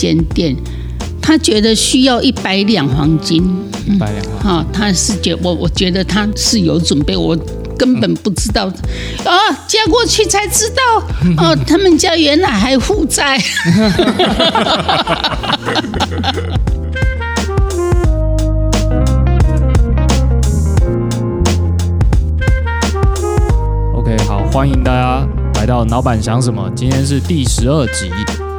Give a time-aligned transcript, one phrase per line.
[0.00, 0.56] 间店，
[1.20, 3.44] 他觉得需要一百两黄金。
[3.86, 7.36] 一百两黄哈、他是觉我我觉得他是有准备，我
[7.76, 8.66] 根本不知道。
[8.66, 9.32] 哦，
[9.68, 10.82] 嫁过去才知道。
[11.36, 13.38] 哦， 他们家原来还负债。
[23.94, 25.26] OK，好，欢迎大家
[25.56, 28.10] 来到老板想什么，今天是第十二集，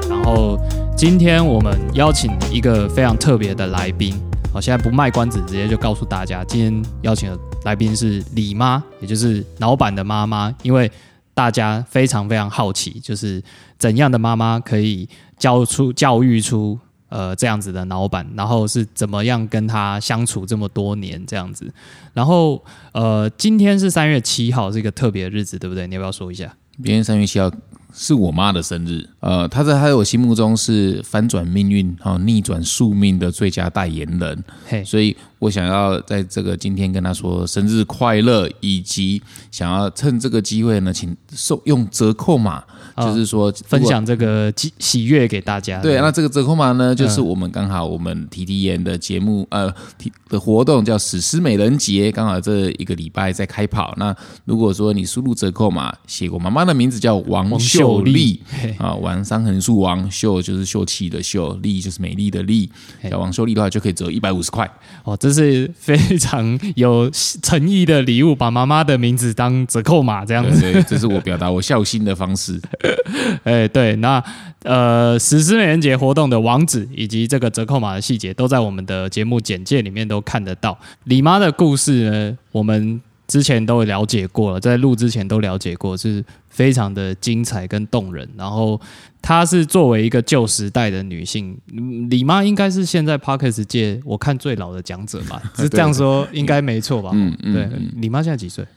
[0.10, 0.60] 然后
[1.02, 4.14] 今天我们邀请一个非常特别的来宾，
[4.54, 10.92] 好，现在不卖关子，直接就告诉大家，今天邀请的来宾是李妈，也就是老板的妈妈，因为
[11.34, 13.42] 大家非常非常好奇，就是
[13.80, 16.78] 怎样的妈妈可以教出教育出。
[17.10, 21.74] 呃，这样子的老板，然后是怎么样跟他相处这么多年这样子，
[22.14, 22.64] 然后
[22.94, 25.88] 呃，今天是三月七号，是一个特别的日子，对不对？
[25.88, 26.56] 你要不要说一下？
[26.78, 27.52] 明天三月七号
[27.92, 42.64] 是我妈的生日，呃，他在他在我心目中是翻转命运、哈、逆转宿命的最佳代言人，嘿，所以我想要在这个今天跟他说生日快乐，以及想要趁这个机会呢，请送用折扣码，
[42.96, 43.82] 啊就是说分。
[43.92, 45.82] 享这个喜喜悦给大家。
[45.82, 53.94] 对，那这个折扣码呢，就是嗯我们刚好我们提提演的节目，呃，提的活动叫史诗美人节，刚好这一个礼拜在开跑。
[53.98, 58.42] 那如果说你输入折扣码，写我妈妈的名字叫王王秀秀丽
[58.78, 62.70] 啊，王伤痕树王秀就是秀气的秀，丽就是美丽的丽，
[63.10, 64.70] 叫王秀丽的话就可以折一百五十块。
[65.04, 67.10] 哦，这是非常有
[67.42, 70.62] 诚意的礼物，把妈妈的名字当折扣码这样子。
[70.62, 72.62] 对对，这是我表达我孝心的方式。
[73.44, 74.24] 哎，对，那
[74.64, 80.78] 呃，实施美人节活动的网址以及这个折扣码的细节，都在我们的节目简介里面都看得到。
[81.06, 83.02] 李妈的故事呢，我们
[83.32, 88.30] 之前都了解过了，在录之前都了解过，是非常的精彩跟动人。
[88.36, 88.80] 然后
[89.22, 95.42] 她是作为一个旧时代的女性，嗯李妈应该是现在 Parkes 界我看最老的讲者吧？
[95.56, 97.12] 是这样说，应该没错吧？
[97.14, 97.70] 嗯嗯对，
[98.02, 98.68] 李妈现在几岁？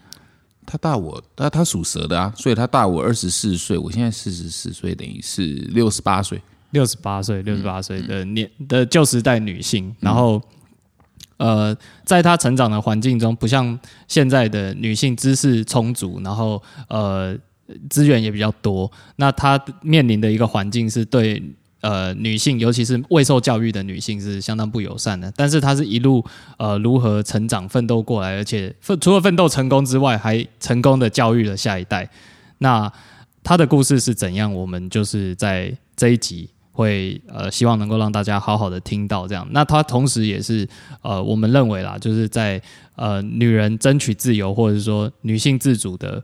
[0.65, 6.41] 她大我，她她属蛇的啊，所以她大我二十四岁，我现在四十四岁，等于是六十八岁。
[6.71, 10.43] 六十八岁，六十八岁的年的旧时代女性，然后
[11.37, 13.79] 呃，在她成长的环境中，不像
[14.09, 17.37] 现在的女性知识充足，然后呃
[17.89, 21.43] 资源也比较多，那她面临的一个环境是对。
[21.81, 26.25] 呃，女性尤其是未受教育的女性是相当不友善的，但是她是一路
[26.57, 32.09] 呃如何成长奋斗过来，而且除了奋斗成功之外，还成功的教育了下一代。
[32.57, 32.91] 那
[33.43, 34.51] 她的故事是怎样？
[34.51, 39.47] 我们就是在这一集会呃，希望能够让大家好好的听到这样。
[39.53, 40.69] 那它同时也是
[41.03, 42.61] 呃，我们认为啦，就是在
[42.97, 46.21] 呃女人争取自由或者是说女性自主的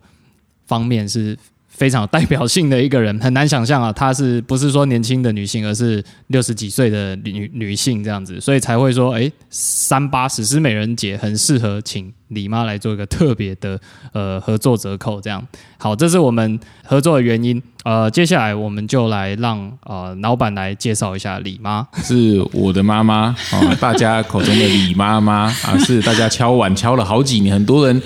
[0.66, 1.38] 方面是
[1.70, 13.80] 非常有代表性的一个人，很难想象啊，她是不是说年轻的女性，而是六十几岁的女女性这样子，所以才会说，哎，三八史诗美人节很适合请李妈来做一个特别的
[14.12, 15.42] 呃合作折扣，这样。
[15.78, 17.62] 好，这是我们合作的原因。
[17.84, 21.86] 呃，接下来我们就来让呃老板来介绍一下李妈。
[22.02, 28.02] 是我的妈妈啊，大家口中的李妈妈啊，是大家敲碗敲了好几年，很多人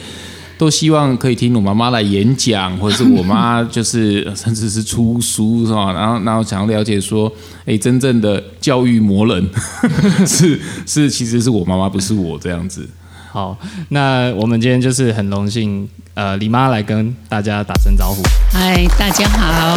[0.57, 5.93] 都希望可以听我妈妈来演讲，或者是我妈 就是甚至是出书是吧？
[5.93, 7.31] 然后然后想要了解说，
[7.67, 9.51] 哎，真正的教育魔人
[10.27, 12.89] 是是其实是我妈妈，不是我这样子。
[13.33, 18.23] 好，那我们今天就是很荣幸，呃，李妈来跟大家打声招呼。
[18.53, 19.77] 嗨，大家好，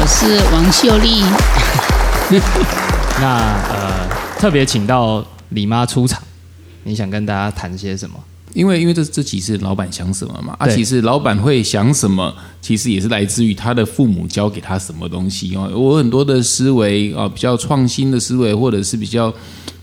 [0.00, 1.22] 我是王秀丽。
[3.20, 3.36] 那
[3.68, 4.08] 呃，
[4.38, 6.22] 特别请到李妈出场，
[6.84, 8.18] 你想跟大家谈些什么？
[8.54, 15.70] 因为因为这这其实老板想什么嘛，啊，对其实老板会想什么，其实也是来自于他的父母教给他什么东西哦。
[15.76, 19.32] 我很多的思维啊，比较创新的思维，或者是比较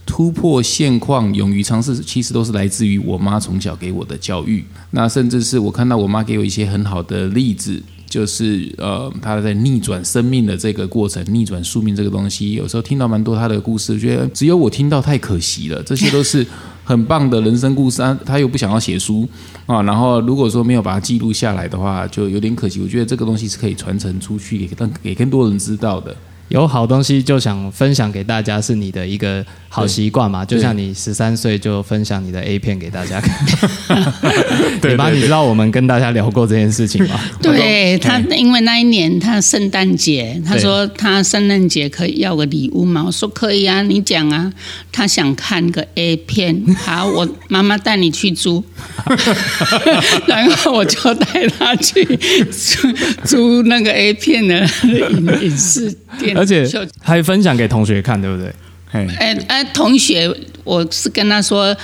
[0.04, 4.64] 突破现况、勇于尝试，其实都是来自于我妈从小给我的教育。
[4.90, 7.82] 那甚至是我看到我妈给我一些很好的例子。
[8.08, 15.82] 就是呃，她在逆转生命的这个过程，逆转宿命这个东西，有时候听到蛮多她的故事，觉得只有我听到太可惜了。
[15.82, 16.46] 这些都是
[16.86, 19.28] 很棒的人生故事他，又不想要写书
[19.66, 22.80] 啊，然后如果说没有把它记录下来的话，就有点可惜。
[22.80, 26.14] 我觉得这个东西是可以传承出去，给让给更多人知道的。
[26.48, 30.44] 有好东西就想分享给大家，是你的一个好习惯嘛？
[30.44, 33.34] 就像你十三岁就分享你的 A 片给大家看，
[34.80, 35.16] 对李妈，对。
[35.16, 37.18] 你知道我们跟大家聊过这件事情吗？
[37.42, 44.52] 对他，因为那一年他圣诞节，他说他圣诞节可以要个礼物嘛，我说可以啊，你讲啊，
[44.92, 48.62] 他想看个 A 片，好，我妈妈带你去租，
[50.28, 52.04] 然后我就带他去
[52.52, 52.92] 租
[53.24, 56.66] 租那个 A 片的影影视电而且
[57.00, 58.52] 还分享给同学看，对不对？
[58.90, 61.76] 嘿，哎哎，同学，我是跟他说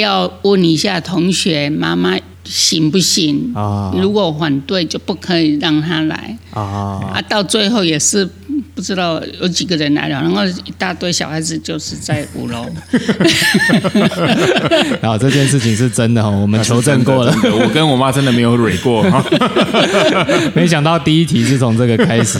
[0.00, 7.22] 要问一下同学妈妈行不行啊如果反对就不可以让他来啊，啊。
[7.28, 8.28] 到最后也是
[8.74, 12.66] 不知道有几个人来了，然后一大堆小孩子就是在五楼。
[15.00, 19.04] 然后这件事情是真的哦，我们求证过了，我跟我妈真的没有蕊过。
[20.54, 22.38] 没想到第一题是从这个开始。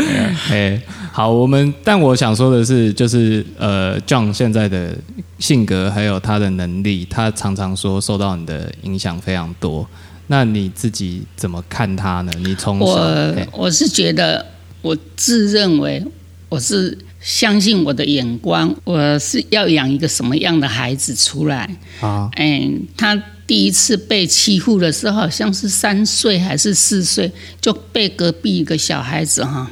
[0.50, 0.80] 哎，
[1.12, 4.96] 好，我们但我想说的是，就是呃，John 现在的
[5.38, 9.88] 性格还有他的能力，他常常说受到你的影响非常多。
[10.26, 12.32] 那你自己怎么看他呢？
[12.38, 12.96] 你从我
[13.36, 14.44] 哎我是觉得，
[14.82, 16.04] 我自认为
[16.48, 21.68] 我是相信我的眼光，我是要养一个什么样的孩子出来。
[22.00, 23.14] 啊哎，他
[23.46, 27.30] 第一次被欺负的时候，好像是三岁还是四岁，
[27.60, 29.70] 就被隔壁一个小孩子哈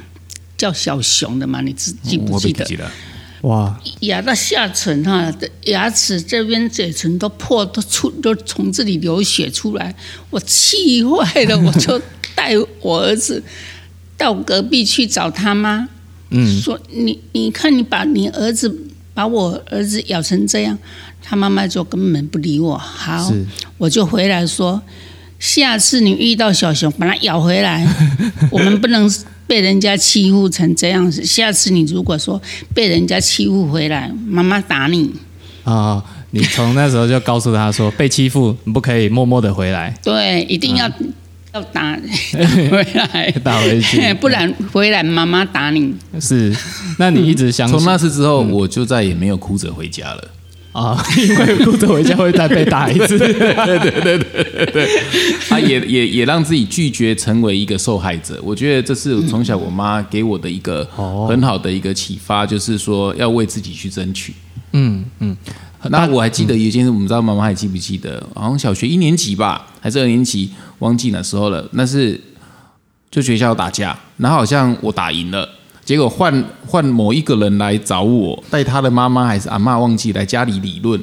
[0.59, 2.65] 叫小熊的嘛，你记记不记得？
[2.65, 2.91] 我记了，
[3.43, 3.81] 哇。
[4.01, 5.33] 牙到下唇哈，
[5.67, 9.95] 牙齿这边嘴唇都破，都出都从这里流血出来，
[10.31, 12.01] 我气坏了，我就
[12.35, 13.43] 带我儿子
[14.17, 15.89] 到隔壁去找他妈，
[16.31, 16.61] 嗯。
[16.61, 18.75] 说你你看你把你儿子
[19.15, 20.79] 把我儿子咬成这样，
[21.23, 22.79] 他妈妈就根本不理我。
[22.79, 23.33] 好，
[23.79, 24.81] 我就回来说，
[25.39, 27.87] 下次你遇到小熊，把它咬回来，
[28.51, 29.09] 我们不能
[29.47, 31.25] 被人家欺负成这样子。
[31.25, 32.41] 下次你如果说
[32.75, 35.13] 被人家欺负回来，妈妈打你。
[35.65, 36.03] 啊！
[36.35, 40.91] 你从那时候就告诉他说，被欺负你不可以默默的回来，对，一定要、
[41.53, 41.93] 要打
[42.33, 45.95] 回来，打回去 不然回来妈妈打你。
[46.19, 46.57] 是。
[46.99, 50.25] 那你一直相信从那次之后，我就再也没有哭着回家了。
[50.73, 51.05] 啊？
[51.17, 53.17] 因为哭着回家会再被打一次。
[53.19, 54.89] 对对对对对
[55.49, 58.41] 他也也也让自己拒绝成为一个受害者。
[58.43, 64.35] 我觉得这是从小我妈给我的一个哦很好的一个启发，就是说要为自己去争取。
[64.73, 65.37] 嗯嗯，
[65.91, 68.27] 那我还记得有一件事，我们知道妈妈还记不记得？
[68.35, 71.69] 好像小学一年级吧，还是二年级，忘记哪时候了。
[71.73, 72.19] 那是
[73.11, 75.47] 就学校打架，然后好像我打赢了，
[75.85, 81.01] 结果换换某一个人来找我，带他的妈妈还是阿嬷忘记来家里理论。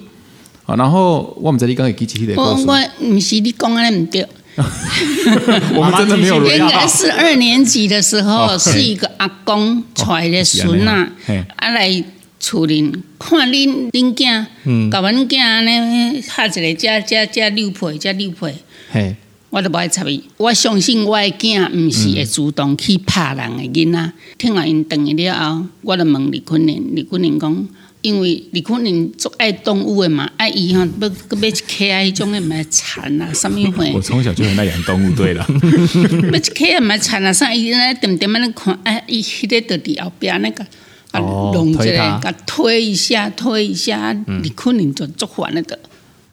[0.65, 4.23] 啊，然后我们这里刚给记起的我我不是你讲的唔对，
[5.75, 12.03] 我们真的没有妈妈记性应该是二年级的时候，是一个阿公带的孙啊嘿，啊来
[12.39, 18.53] 厝里看恁恁囝，甲阮囝安尼下一个加加加六倍，加六倍，
[18.91, 19.15] 嘿，
[19.49, 20.21] 我都不爱插伊。
[20.37, 24.11] 我相信我的囝毋是会主动去拍人的囡仔。
[24.37, 27.67] 听完因转去了后，我就问李坤林，李坤林讲，
[28.01, 33.85] 因为李坤林足爱动物的嘛，啊伊吼要要买一溪啊，迄种的毋爱蚕啊，啥物货。
[33.93, 40.65] 我从小就很爱养动物，对啦， 要一溪也毋爱铲啊，啥伊那点点安尼看，哎，伊迄个就伫后壁那个。
[41.11, 41.83] 啊，哦弄一个，
[42.21, 45.79] 甲推一下，推一下，你可能就做完了的。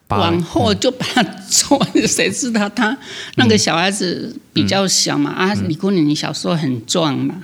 [0.09, 2.97] 把往后就把他抓，谁知道他
[3.35, 5.31] 那个小孩子比较小嘛？
[5.31, 7.35] 啊，李姑娘，你小时候很壮嘛，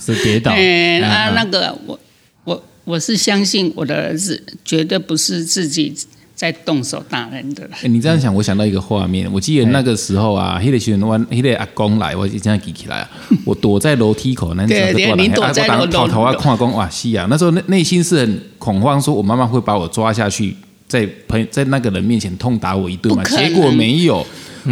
[0.00, 0.50] 是跌倒。
[0.56, 1.98] 哎，啊，嗯那个我
[2.44, 5.94] 我我是相信我的儿子绝对不是自己
[6.34, 7.68] 在动手打人的。
[7.82, 9.32] 欸你这样想，我想到一个画面。
[9.32, 13.10] 我记得那个时候啊，迄个时候我迄个阿公来，我现在记起来啊，
[13.44, 20.56] 我躲在楼梯口，那对对你躲在楼头头啊，看公哇西啊，那时候内内心是很恐慌，说我妈妈会把我抓下去，
[20.94, 23.24] 在朋在那个人面前痛打我一顿嘛。
[23.24, 24.24] 结果没有，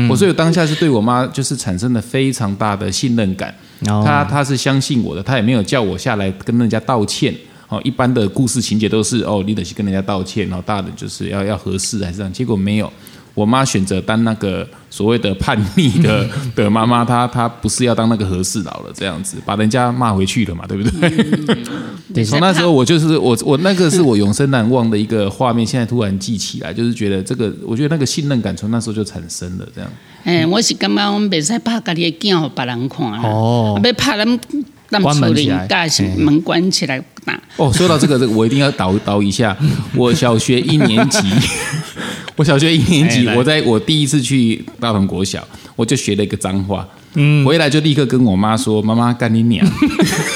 [0.08, 3.52] 我所以我当下是对我妈就是产生了非常大的信任感。
[3.88, 7.34] 哦她她是相信我的，她也没有叫我下来跟人家道歉。
[7.68, 12.92] 哦，一般的故事情节都是哦，你得去跟人家道歉，然后大的就是要要合适还是这样，结果没有。
[13.34, 21.10] 我妈选择当那个所谓的叛逆的 的妈妈，她她不是要当那个和事佬了，这样子把人家骂回去了嘛，对不对？
[22.12, 29.90] 对从那时候我就是我我那个是我永生难忘的一个画面，现在突然记起来，就是觉得这个，我觉得那个信任感从那时候就产生了，这样。
[30.24, 34.40] 哎，我是感觉我们袂使拍家己的囝互别人看啦，哦啊要拍咱
[34.88, 37.40] 咱关厝里门起来家是嘿门关起来打。
[37.56, 39.56] 哦，说到这个，这个我一定要导导一下。
[39.96, 41.18] 我小学一年级，
[42.36, 45.46] 我小学一年级，我在我第一次去大同国小，
[45.76, 49.66] 我就学了一个脏话，嗯，回来就立刻跟我妈说：“妈妈干你娘！”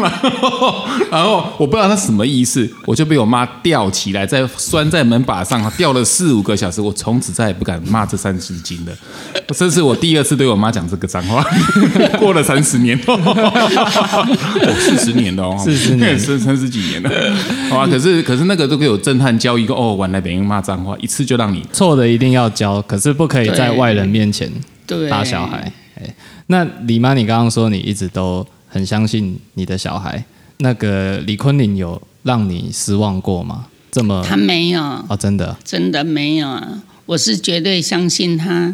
[0.00, 6.80] 然后， 然后我不知道他什么意思，我就被我妈吊起来，在拴在门把上，吊了四五个小时。
[6.80, 8.92] 我从此再也不敢骂这三十斤了。
[9.48, 11.44] 这是我第二次对我妈讲这个脏话，
[12.18, 17.10] 过了三十年，哦，四十年了哦，四十年三三十几年了，
[17.68, 17.86] 好吧？
[17.86, 24.50] 可是可是那个都给我震撼教育，一个哦，玩来别人骂脏话，一次就让你错的一定要教，可是不可以在外人面前，
[25.08, 25.72] 打小孩。
[26.00, 26.14] 哎，
[26.46, 30.24] 那李妈，你刚刚说你一直都很相信你的小孩。
[30.62, 33.66] 那个李坤林有让你失望过吗？
[33.90, 36.82] 这么他没有，哦，真的，真的没有啊！
[37.06, 38.72] 我是绝对相信他，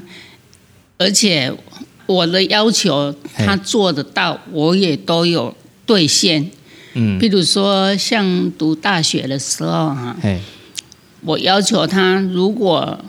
[0.99, 1.51] 而且
[2.05, 6.51] 我的要求他做得到，我也都有兑现。
[6.93, 10.39] 嗯，譬如说，像读大学的时候哈、嘿，
[11.23, 13.03] 我要求他，如果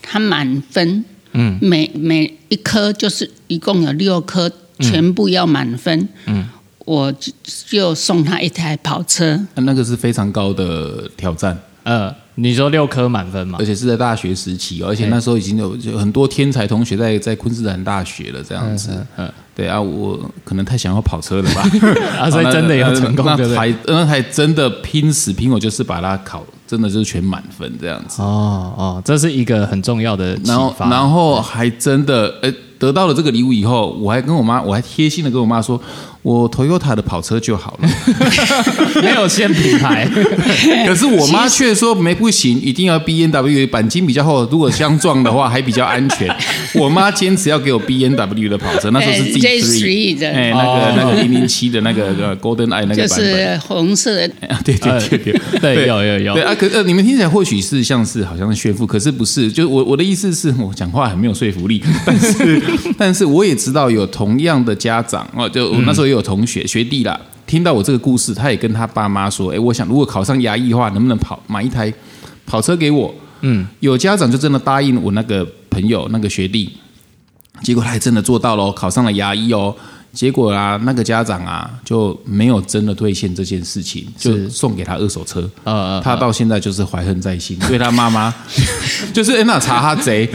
[0.00, 6.46] 他满分，嗯每每一科就是一共有六科，全部要满分，嗯，
[6.84, 7.32] 我就
[7.66, 9.40] 就送他一台跑车。
[9.54, 13.64] 那个是非常高的挑战，呃，你说六科满分嘛而？
[13.64, 18.90] 且是在大学时期哦，而且那时候已经有有很多天才同学在在昆士兰大学了，这样子。
[19.16, 21.62] 嗯，对啊，我可能太想要跑车了吧？
[22.20, 23.24] 啊，所以真的要成功？
[23.24, 28.20] 那还那还真的拼死拼活，就是把它考，真的就是全满分这样子。
[28.20, 30.90] 哦哦，这是一个很重要的启然后发。
[30.90, 35.80] 然后还真的，呃，得到了这个礼物以后，我还跟我妈，我还贴心的跟我妈说，
[36.26, 37.88] 我 Toyota 的跑车就好了。
[39.00, 40.04] 没有限品牌，
[40.84, 46.28] 可是我妈却说没不行，一定要 B N W 钣金比较厚，如果相撞的话还比较安全。
[46.74, 50.28] 我妈坚持要给我 B N W 的跑车，那时候是哎 Z J3 的。
[50.28, 50.92] 哎，那哦。
[50.96, 53.52] 个那个零零七的那个呃 Golden Eye 那个就版本。
[53.52, 55.40] 是红色的，啊，对对对对。
[55.60, 56.34] 对有有有。
[56.34, 62.62] 对啊，可呃，你们听起来或许是像是好像是炫富，可是不是，就是我我的意思是我讲话很没有说服力，但是
[62.98, 71.92] 但是我也知道有同样的家长哦，就我那时候也有同学、学弟啦，听到我这个故事，他也跟他爸妈说，哎，我想如果考上牙医的话，能不能跑买一台
[72.44, 73.14] 跑车给我？
[73.42, 76.72] 嗯，有家长就真的答应我那个朋友那个学弟，
[77.62, 79.76] 结果他还真的做到了哦，考上了牙医哦。
[80.16, 85.40] 结果啊，那个家长啊就没有真的兑现这件事情，就送给他二手车。
[85.64, 88.34] 呃呃，他到现在就是怀恨在心，对他妈妈
[89.12, 90.26] 就是哎那查他贼，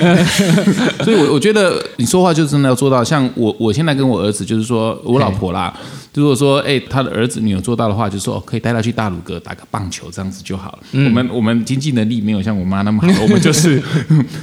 [1.04, 3.04] 所以我我觉得你说话就真的要做到。
[3.04, 5.74] 像我我现在跟我儿子就是说我老婆啦，
[6.14, 10.80] 如果说哎他的儿子女有做到的话，就说哦可以带他去大鲁阁打个棒球这样子就好了。
[10.94, 13.82] 我们我们经济能力没有像我妈那么好， 我们就是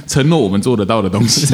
[0.05, 1.47] 承诺我们做得到的东西。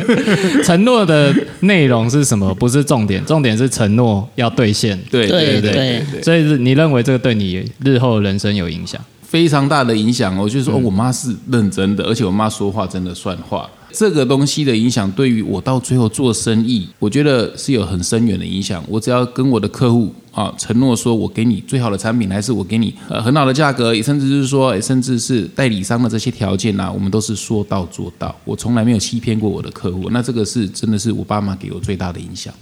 [0.62, 2.54] 承诺的内容是什么？
[2.54, 4.98] 不是重点，重点是承诺要兑现。
[5.10, 5.70] 对对对
[6.10, 9.00] 对所以是你认为这个对你日后人生有影响？
[9.22, 10.36] 非常大的影响。
[10.36, 13.68] 我就说，哦，我妈是认真的，而且我妈说话真的算话。
[13.96, 18.82] 这个东西的影响，对于我到最后做生意，我觉得是有很深远的影响。
[18.88, 28.34] 我只要跟我的客户啊承诺说，我给你最好的产品，还是我给你呃很好的价格，甚至是说，甚至是代理商的这些条件啊，我们都是说到做到。
[28.44, 30.10] 我从来没有欺骗过我的客户。
[30.10, 32.52] 那这个是真的是我爸妈给我最大的影响。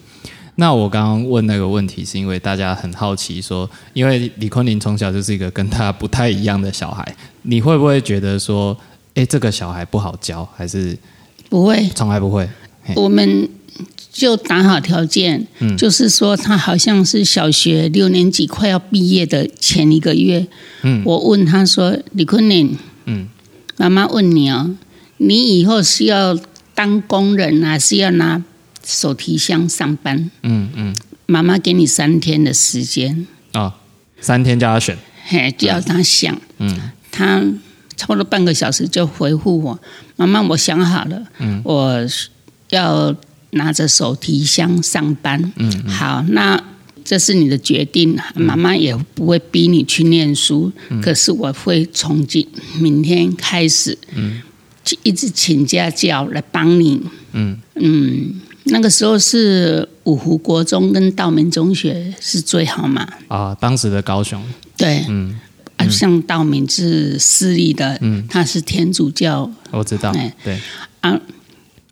[0.62, 7.04] 那我刚刚问那个问题，是因为大家很好奇说，因为李坤林从小就是一个跟他不太一样的小孩，
[7.42, 8.78] 你会不会觉得说，
[9.14, 10.96] 哎，这个小孩不好教，还是
[11.48, 12.48] 不会，从来不会？
[12.94, 13.48] 我们
[14.12, 15.76] 就打好条件，嗯。
[15.76, 20.46] 就是说他好像是小学六年级快要毕业的前一个月，
[20.82, 21.02] 嗯。
[21.04, 23.26] 我问他说：“李坤林，嗯。
[23.78, 24.70] 妈妈问你哦，
[25.16, 26.38] 你以后是要
[26.72, 28.40] 当工人还是要拿
[28.84, 30.30] 手提箱上班？
[30.42, 30.96] 嗯嗯，
[31.26, 33.74] 妈妈给你三天的时间，啊、
[34.20, 34.96] 三天叫他选，
[35.26, 36.38] 嘿，就要他想。
[36.58, 36.78] 嗯。
[37.10, 37.42] 他
[37.94, 39.78] 差不多半个小时就回复我
[40.16, 41.60] ：“妈妈，我想好了，嗯。
[41.62, 42.06] 我
[42.70, 43.14] 要
[43.50, 45.52] 拿着手提箱上班。
[45.56, 46.58] 嗯好，那
[47.04, 51.02] 这是你的决定，妈妈也不会逼你去念书，嗯。
[51.02, 52.48] 可是我会从今
[52.80, 54.40] 明天开始，嗯。
[55.02, 57.00] 一直请家教来帮你。
[57.32, 57.58] 嗯。
[57.74, 63.06] 嗯，那个时候是五湖国中跟道明中学是最好嘛？
[63.28, 64.42] 啊，当时的高雄，
[64.76, 65.38] 对，嗯，
[65.76, 68.26] 啊，像道明是私立的，嗯。
[68.28, 69.50] 他是天主教。
[69.70, 70.58] 我知道哎，对，
[71.00, 71.20] 啊，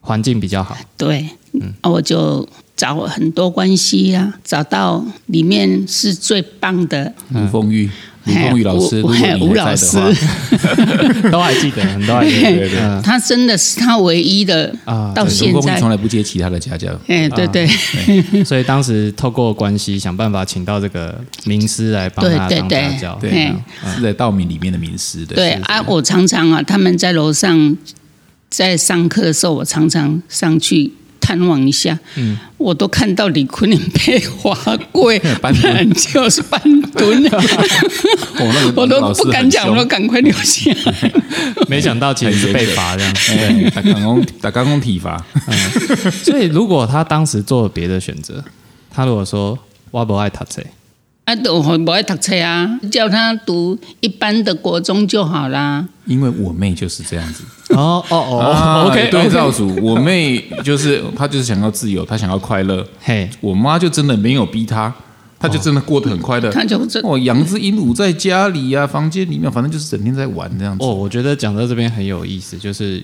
[0.00, 1.74] 环境比较好，对，嗯。
[1.80, 7.12] 啊，我就找很多关系啊，找到里面是最棒的。
[7.34, 7.92] 吴凤玉，卢
[8.24, 15.80] 嘿凤宇老师，如果吴老还在的话师， 都还记得，都还记得，他真的是他唯一的啊到现在。
[15.80, 16.88] 从，来不接其他的家教。
[17.06, 17.66] 哎，对对，
[18.44, 22.68] 所以当时透过关系想办法请到这个名师来帮他当对对。
[22.68, 23.52] 对家教，对
[23.96, 25.28] 是在道明里面的名师的。
[25.30, 27.76] 是对啊，我常常啊，他们在楼上
[28.50, 31.98] 在上课的时候，我常常上去探望一下。
[32.16, 34.54] 嗯，我都看到李坤林被滑
[34.90, 36.60] 跪， 搬不然就是半
[36.92, 41.12] 蹲， 哦那个 我都不敢讲，我都赶快留下来。
[41.68, 43.14] 没想到其实是被罚这样。
[43.38, 45.22] 哎，打刚工打刚工体罚，
[46.24, 48.42] 所以如果他当时做了别的选择，
[48.92, 49.58] 他如果说
[49.90, 50.62] 我不爱读册，
[51.24, 55.86] 啊，都不爱读册啊，叫他读一般的国中就好啦。
[56.06, 57.44] 因为我妹就是这样子。
[57.68, 62.84] 哦哦哦啊，OK，对照组，我妹就是她就是想要自由，她想要快乐。
[63.00, 64.92] 嘿，我妈就真的没有逼她，
[65.38, 66.50] 她就真的过得很快乐。
[66.50, 70.84] 他就这哦，养只鹦鹉在家里啊，房间里面，反正就是整天在玩这样子。
[70.84, 73.00] 哦，我觉得讲到这边很有意思，就是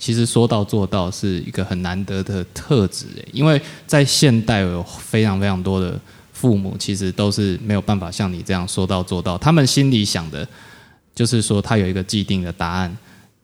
[0.00, 5.96] 其实说到做到是一个很难得的特质，诶因为在现代有非常非常多的
[6.40, 10.46] 父母其实都是没有办法像你这样说到做到，他们心里想的
[11.12, 12.96] 就是说他有一个既定的答案。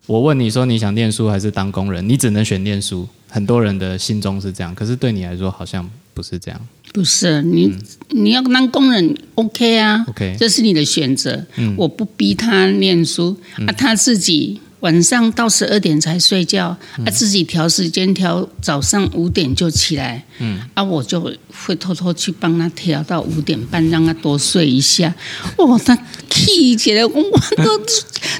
[0.07, 3.09] 我问你说你想念书还是当工人，你只能选念书。
[3.29, 6.61] 很多人的心中是这样，可是对你来说好像不是这样。
[6.93, 7.73] 不是你，
[8.11, 11.45] 你要当工人，OK 啊 OK 这是你的选择。
[11.77, 13.37] 我不逼他念书、
[13.67, 25.15] 啊，他自己晚上到十二点才睡觉，啊，自己调时间调，早上五点就起来，嗯，啊，我就会偷偷去帮他调到五点半，让他多睡一下。
[25.57, 25.99] 哇，他
[26.29, 27.79] 气起来，我我都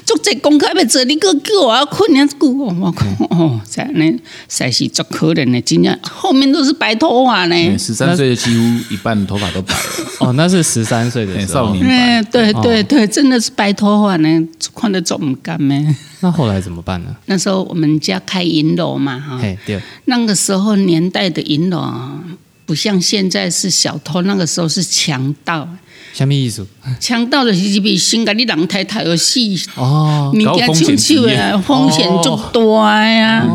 [0.05, 4.05] 做这功课要做，你个叫我要困了久，我讲哦，这样呢，
[4.47, 7.77] 实在是足可怜的，真正后面都是白头发呢。
[7.79, 9.81] 十三岁的几乎一半头发都白了，
[10.21, 11.73] 哦，那是十三岁的少。
[11.73, 12.29] 年哎，白。
[12.29, 15.95] 对对对，真的是白头发呢，看得做唔干呢。
[16.25, 17.15] 那后来怎么办呢？
[17.27, 22.19] 那时候我们家开银楼嘛，哈，对，那个时候年代的银楼啊，
[22.65, 25.69] 不像现在是小偷，那个时候是强盗。
[26.15, 26.65] 什么意思？
[26.99, 29.39] 强盗的是比先甲你人太太有死，
[29.75, 33.45] 哦物件抢手的风险就大呀。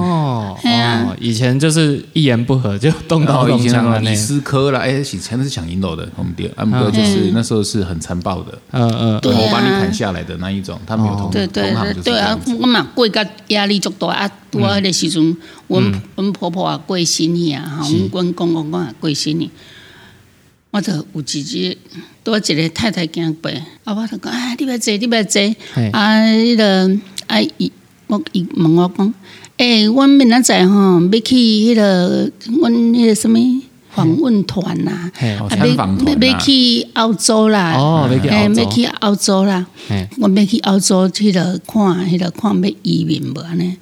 [0.64, 4.16] 哦，以前就是一言不合就动刀动枪了呢李。
[4.16, 12.38] 斯科啦，哎，以前那是抢银楼的，我们店，他们哥就是那时候是很残暴的，嗯嗯，对啊头把你砍下来的那一种，他没有同对对同行就是对啊。
[12.60, 14.30] 我嘛贵甲压力足大啊！
[14.50, 15.36] 拄啊，迄个时阵，
[15.68, 19.48] 阮阮婆婆也过身去啊，吼，阮阮公公公也过身去。
[20.72, 21.76] 我就有一日，
[22.22, 23.50] 多一个太太行过，
[23.84, 25.42] 啊，我就讲，啊，你别坐，你别坐
[25.74, 27.72] 嘿，啊，迄个啊，伊
[28.06, 29.14] 我伊问我讲，
[29.60, 33.36] 诶、阮明仔载吼，要去迄、个，阮迄个什物
[33.90, 35.12] 访问团呐、啊，
[35.50, 39.66] 啊要要去澳洲啦，哦要去澳洲要去澳洲啦。
[39.86, 43.76] 嘿，我要去澳洲去了看，迄个看要移民无安尼。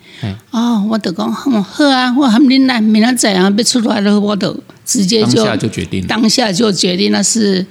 [0.50, 7.64] 哦，我就讲好好啊，我含恁来明仔载啊，要出来了，我就直接就当下就决定了，当下就决定那是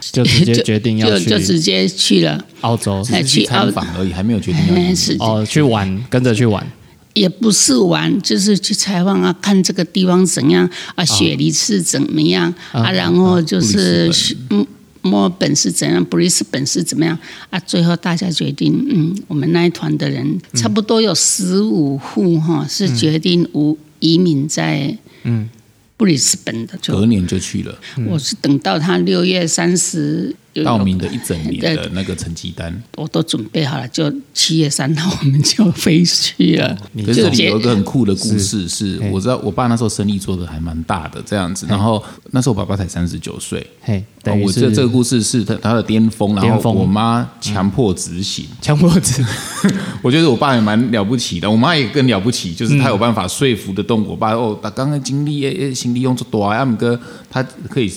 [0.00, 4.86] 就直接 决定要就就去直接去了，澳洲去参访而已，还没有决定要移民。
[4.86, 6.66] 哎是哦，去玩，跟着去玩。
[7.14, 14.10] 也不是玩，就是去采访啊，看这个地方怎样啊，雪梨是怎么样啊，然后就是
[14.50, 14.66] 嗯。
[15.02, 17.18] 墨尔本是怎样，布里斯本是怎么样
[17.48, 17.58] 啊？
[17.60, 25.48] 最后大家决定，嗯，我们那一团的人差不多有十五户哈，是决定无移民在嗯
[25.96, 26.76] 布里斯本的。
[26.82, 27.74] 就隔年就去了，
[28.06, 32.82] 我是等到他六月三十道明的一整年的那个成绩单。
[32.96, 36.76] 我都准备好了，就七月三号我们就飞去了。
[37.06, 49.24] 可是这里有一个很酷的故事，是我知道我爸那时候生意做的还蛮大的这样子，然后那时候我爸爸才三十九岁，嘿，哦等于是我这这个故事是他他的巅峰，然后我妈强迫执行，强迫症。
[50.02, 54.32] 我觉得我爸也蛮了不起的，我妈也更了不起，就是她有办法说服得动我爸。
[54.32, 57.92] 哦，他刚刚经历诶诶，行李用做多啊，姆哥他可以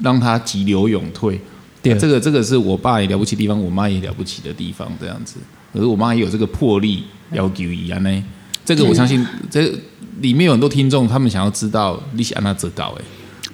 [0.00, 1.40] 让他急流勇退。
[1.94, 5.36] 对这个这个是我爸也了不起的地方，我妈也了不起的地方，这样子。
[5.72, 8.24] 可是我妈也有这个魄力，要求一样呢。
[8.64, 9.72] 这个我相信，这
[10.20, 13.02] 里面有很多听众，他们想要知道你是安那做到的。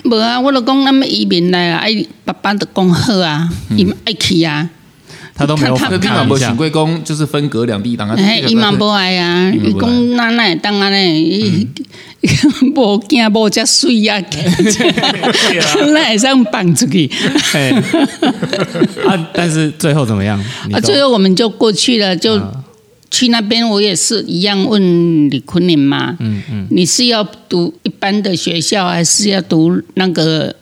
[0.05, 4.69] 无啊，我就讲咱们移民来啊，哎，爸爸就讲好啊，伊嘛爱去啊，
[5.35, 6.57] 他都没有反抗一下你嘛无想。
[6.57, 11.69] 过讲，就是分隔两地，当然哎，伊嘛无爱啊，伊讲咱哪会当安尼，伊
[12.75, 14.19] 无惊无遮水啊，
[15.93, 17.11] 那会上放出去。
[17.53, 17.71] 嘿
[19.09, 20.39] 啊，但是最后怎么样？
[20.73, 22.41] 啊，最后我们就过去了，就
[23.11, 23.69] 去那边。
[23.69, 30.55] 我也是一样问李坤林嘛，嗯嗯，你是要读一般的学校，还是要读那个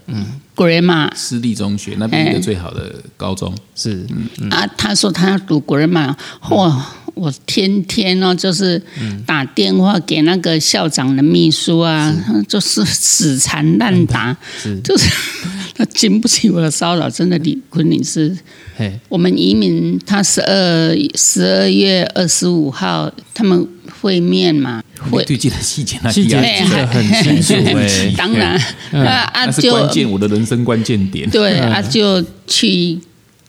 [0.60, 1.10] 嗯 grammar？
[1.14, 4.06] 私立中学那边一个最好的高中，是
[4.50, 6.72] 啊，他说他要读 grammar，嚯！
[7.14, 8.80] 我天天哦，就是
[9.26, 12.14] 打电话给那个校长的秘书啊，
[12.48, 15.10] 就是死缠烂打，是就是
[15.74, 17.10] 他经不起我的骚扰。
[17.10, 18.34] 真的，李坤林是
[18.76, 23.68] 嘿我们移民，他十二十二月二十五号他们
[24.00, 28.12] 会面嘛，会对记得细节那细节地记得很清楚 哎。
[28.16, 28.60] 当然，
[28.92, 31.28] 那啊就关键，我的人生关键点。
[31.30, 32.98] 对啊，就去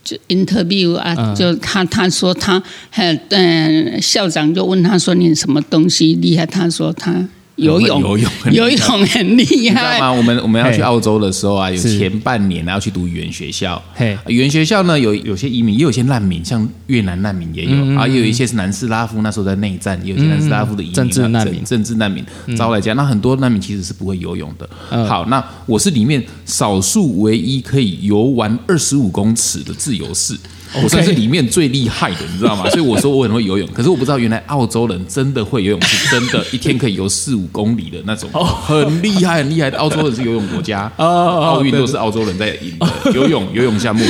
[0.04, 2.62] 就 interview 啊，嗯就他他说他，
[2.92, 6.46] 呃嗯，校长就问他说你什么东西厉害？
[6.46, 9.56] 他说他游泳，游泳游泳很厉害。
[9.56, 10.12] 你知道吗？
[10.12, 13.82] 我们我们要去澳洲的时候啊，有前半年啊要去读语言学校。
[13.94, 22.94] 嘿语言学校呢，有有些移民，也有些难民，像越南难民也有，嗯啊，也有一些是南斯拉夫，那时候在内战，也有一些南斯拉夫的移民啊、政治难民政政治难民招来家。
[22.94, 24.70] 那很多难民其实是不会游泳的。
[24.90, 30.36] 嗯好，那我是里面少数唯一可以游完二十五公尺的自由式。
[30.84, 32.70] 我算是里面最厉害的，你知道吗？
[32.70, 39.78] 所以我说我很会游泳，可是我不知道原来澳洲人真的会游泳，是 真的，一天可以游四五公里的那种，很厉害很厉害的。
[39.78, 44.06] 澳洲人是游泳国家， 奥运都是澳洲人在赢的 游泳游泳项目，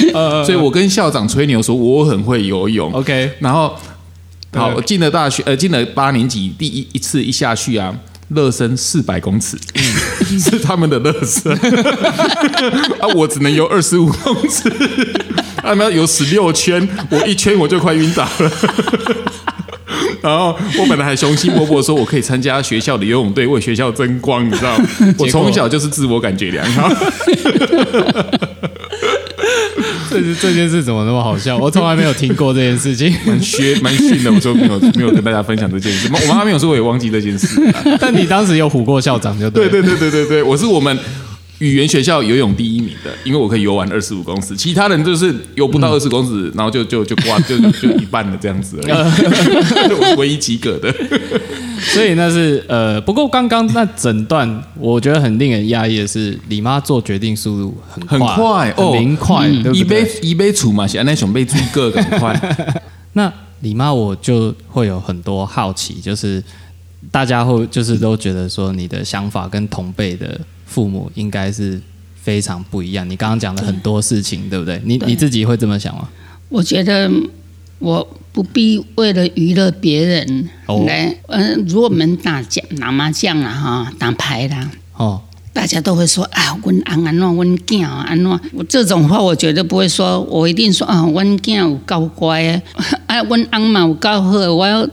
[0.46, 2.92] 所以我跟校长吹牛说我很会游泳。
[2.94, 3.76] OK 然后
[4.54, 7.96] 好，我进了大学，呃，进了八年级，第一一次一下去啊。
[8.34, 9.58] 热身四百公尺，
[10.40, 11.52] 是他们的热身
[13.02, 14.70] 啊，我只能游二十五公尺，
[15.62, 18.52] 他们要游十六圈，我一圈我就快晕倒了。
[20.22, 24.86] 然后我本来还雄心勃勃说，我可以参加学校的游泳队，为学校争光，你知道吗？
[25.18, 26.90] 我从小就是自我感觉良好。
[30.12, 31.58] 这这件事怎么那么好笑？
[31.58, 33.16] 我从来没有听过这件事情。
[33.26, 36.10] 蛮削蛮逊的，我说没有没有跟大家分享这件事。
[36.14, 37.48] 我妈妈没有说，我也忘记这件事。
[38.00, 39.50] 但你当时有唬过校长就。
[39.50, 40.96] 对对对对对对，我是我们
[41.62, 50.92] 语言学校游泳第一名的，因为我可以游完二十五公尺，其他人就是游不到二十公尺，然后就就就挂就就一半的这样子而已， 我唯一及格的。
[51.94, 60.08] 所以那是呃，不过刚刚那整段我觉得很令人压抑的是，李妈做决定速度很很快哦很明快，对一杯？
[60.22, 62.40] 一杯醋嘛，现在熊被追个很快。
[63.14, 66.44] 那李妈我就会有很多好奇，就是
[67.12, 70.40] 大家会就是都觉得说你的想法跟同辈的
[70.72, 71.80] 父母应该是
[72.16, 73.08] 非常不一样。
[73.10, 74.82] 你刚刚讲的很多事情，对不对？
[74.86, 76.08] 你对你自己会这么想吗？
[76.48, 77.12] 我觉得
[77.80, 84.72] 我不必为了娱乐别人哦来，嗯、如果我们打将打麻将啦哈，打牌啦。
[84.96, 92.62] 哦，大家都会说啊，温安安诺，温囝啊安诺，我这种话我绝对不会说，我一定说啊，温囝有够乖的，
[93.08, 94.88] 啊，阮翁嘛有够好，我要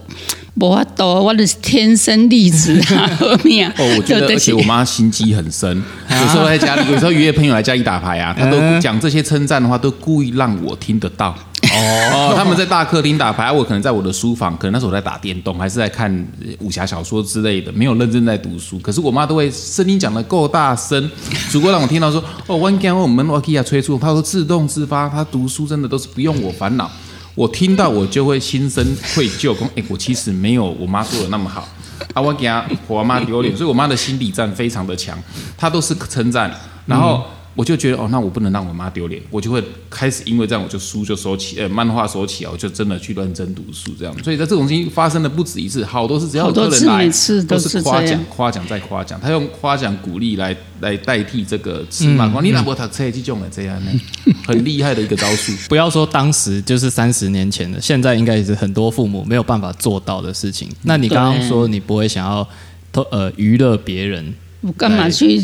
[0.59, 3.73] 无法度，我就是天生丽质啊， 好命啊！
[3.77, 5.81] 哦，我觉得，对而且我妈心机很深。
[6.09, 11.35] 有时候在家里，有时候约朋友来家里打牌啊，她都讲这些称赞的话，都故意让我听得到。
[11.71, 18.79] 哦，他们在大客厅打牌，我可能在我的书房，可能那时候我在打电动，还是在看呃武侠小说之类的，没有认真在读书。
[18.79, 21.09] 可是我妈都会声音讲的够大声，
[21.51, 26.89] 足够让我听到说，哦，我讲我们 Wakia 催促，她说自动自发，她读书真的都是不用我烦恼。
[27.39, 31.65] 我听到我就会心生愧疚，说，哎，我其实没有我妈做的那么好。
[32.13, 35.17] 啊，我给她我妈丢脸，所以我妈的心理战非常的强，
[35.57, 36.53] 她都是称赞，
[36.85, 37.23] 然后
[37.55, 44.23] 我就觉得哦，那我不能让我妈丢脸，我就会开始因为这样，我就书就收起，呃，漫画收起啊，我就真的去认真读书这样。
[44.23, 53.91] 所以在这种事情发生的不止一次，好多次，只要有客人来，次都都是夸奖、夸奖再夸奖，他用夸奖鼓励来来代替这个吃嘛，光你哪不读册这种的这样呢，
[54.47, 55.51] 很厉害的一个招数。
[55.67, 60.69] 不要说当时就是三十年前的，现在应该也是很多父母没有办法做到的事情。
[60.83, 62.47] 那你刚刚说你不会想要
[62.91, 65.39] 偷呃娱乐别人，我干嘛去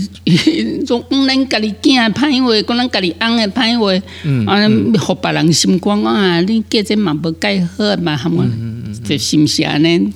[0.85, 4.59] 总讲 咱家己囝的歹话，讲咱家己翁的歹话，嗯啊，
[4.99, 10.11] 互别人心光啊，你嫁这嘛无介好嘛，他嗯们这是不是安尼？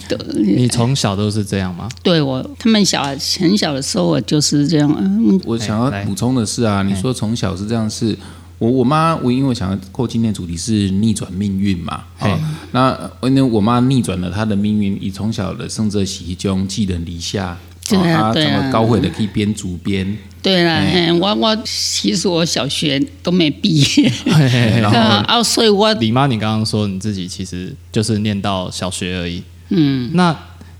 [0.45, 1.88] 你从小都是这样吗？
[2.03, 3.03] 对我，他们小
[3.39, 8.17] 很小的时候，我就是这样，嗯，我想要补充的是啊，你说从小是这样是。
[8.57, 12.38] 我我妈，我因为我想要过今天主题是逆转命运嘛，嘿哦，
[12.73, 17.57] 那因为我妈逆转了她的命运，以从小的生者喜中寄人篱下，
[17.97, 18.58] 对啊哦对啊。
[18.58, 20.82] 怎么高会的可以编主编，对啦，
[21.19, 24.12] 我我其实我小学都没毕业，
[24.82, 30.36] 然后 所以我李妈，你刚刚说你自己其实就是念到小学而已，嗯，那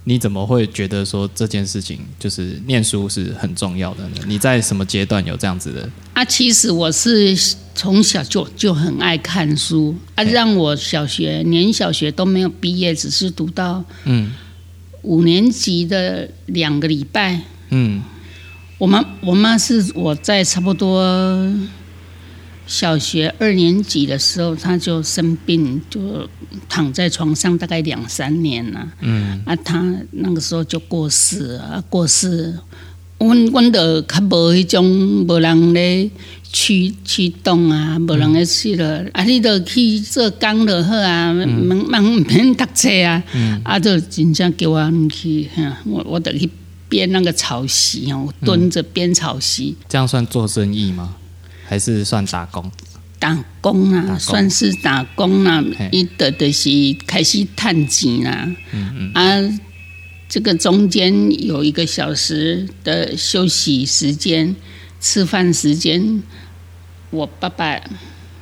[0.06, 4.16] 你怎么会觉得说这件事情就是念书是很重要的呢？
[4.26, 5.88] 你在什么阶段有这样子的？
[6.14, 7.38] 啊，其实我是
[7.76, 14.32] 从小就就很爱看书啊，让我小学连小学都没有毕业，只是读到嗯
[15.04, 17.42] 五年级的两个礼拜。
[17.70, 18.02] 嗯
[18.78, 21.54] 我妈我妈是我在差不多
[22.66, 26.30] 小学二年级的时候，她就生病，就
[26.70, 28.88] 躺在床上大概两三年了。
[29.02, 32.58] 嗯啊，她那个时候就过世了，啊、过世。
[33.20, 34.86] 阮阮就较无迄种
[35.28, 36.10] 无人咧
[36.52, 43.22] 驱驱动啊，无人咧去咯，啊，你著去做工就好啊，免免 免读册啊，
[43.64, 46.50] 啊，就真正叫我去，哈我我得去
[46.88, 49.76] 编那个草席哦，蹲着编草席。
[49.88, 51.16] 这样算做生意吗？
[51.68, 52.72] 还是算打工？
[53.20, 56.70] 打工啊，工算是打工啦嘿，伊得就是
[57.06, 59.60] 开始趁钱啦，嗯嗯啊，
[60.30, 64.56] 这个中间有一个小时的休息时间、
[65.02, 66.22] 吃饭时间，
[67.10, 67.82] 我爸爸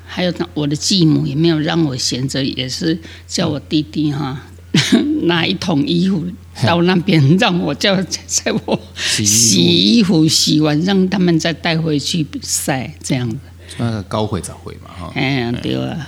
[0.06, 4.42] 还有我的继母也没有让我闲着，也是叫我弟弟哈
[5.24, 6.28] 拿一桶衣服
[6.66, 13.38] 到那边，让我叫在我洗衣服，洗完让他们再带回去晒，这样子。
[13.78, 15.12] 那个高会早会嘛，哈。
[15.16, 16.06] 哎，对啊。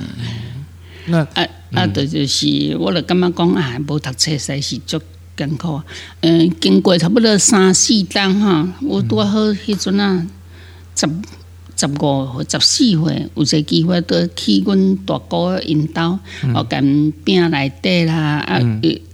[1.06, 5.00] 那啊啊，对，就是我就感觉讲啊，无读册实是足
[5.40, 5.86] 艰苦啊。
[6.20, 10.28] 嗯，经过差不多三四天哈，我拄好迄阵啊，
[10.96, 11.08] 十
[11.78, 16.20] 十五或十四岁，有个机会都去阮大哥因兜，
[16.54, 18.60] 哦，跟饼内底啦，啊，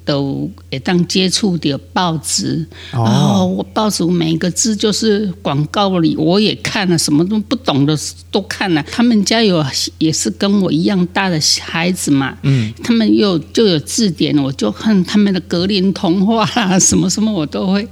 [0.06, 2.66] 都会当接触到报纸。
[2.94, 7.98] 哦，我报纸每个字就是广告里，我也看了，什么都不懂的
[8.32, 8.82] 都看了。
[8.84, 9.66] 他们家有
[9.98, 17.86] 也是跟我一样大的孩子嘛，嗯，他们又就有字典，我就看他们的格林童话啦，什么什么我都会。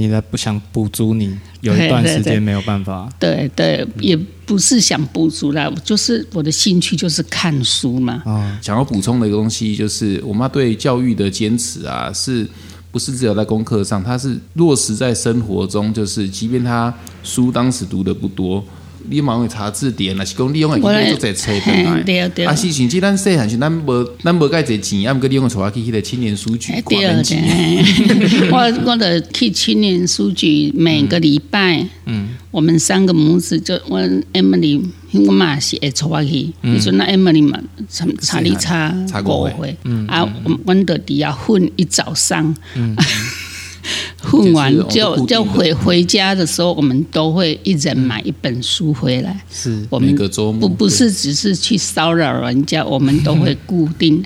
[0.00, 3.06] 你的不想补足，你有一段时间没有办法。
[3.18, 8.22] 对对，也不是想补足啦，就是我的兴趣就是看书嘛。
[8.24, 12.48] 啊，想要补充的一个东西就是，我妈对教育的坚持啊，是
[12.90, 14.02] 不是只有在功课上？
[14.02, 18.64] 她是落实在生活中，就是即便她书当时读的不多。
[19.10, 22.00] 你嘛会查字典，若是讲你用的经都在册本来。
[22.46, 27.84] 啊，是甚至咱细汉时咱无咱无介侪钱，啊，毋过你用带我去迄个青年书局看本钱。
[28.52, 34.00] 我我的去青年书局每个礼拜，嗯，我们三个母子就我
[34.32, 34.80] Emily，
[35.26, 36.52] 我妈是会带我去。
[36.62, 42.54] 你说那 Emily 嘛，查查理查过会，啊，我我伫底混一早上。
[44.22, 49.34] 混完就就回回家的时候，我们都会一人买一本书回来。
[49.50, 54.22] 是，我们周不不是只是去骚扰人家，我们都会固定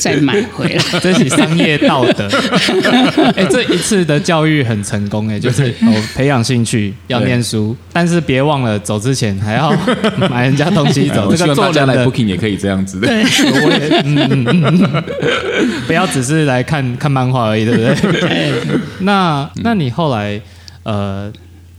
[0.00, 0.82] 再买回来。
[1.00, 2.28] 这是商业道德。
[3.36, 5.72] 哎，这一次的教育很成功哎， 就是
[6.14, 9.70] 培养兴趣，要念书，但是别忘了走之前还要
[10.28, 11.34] 买人家东西走。
[11.34, 13.06] 这个大家来 booking 也可以这样子的。
[13.06, 15.04] 对，我也嗯嗯嗯，
[15.86, 17.80] 不要只是来看看漫画而已，对不
[18.12, 18.60] 对？
[19.00, 19.35] 那。
[19.56, 20.40] 那你后来
[20.82, 21.32] 呃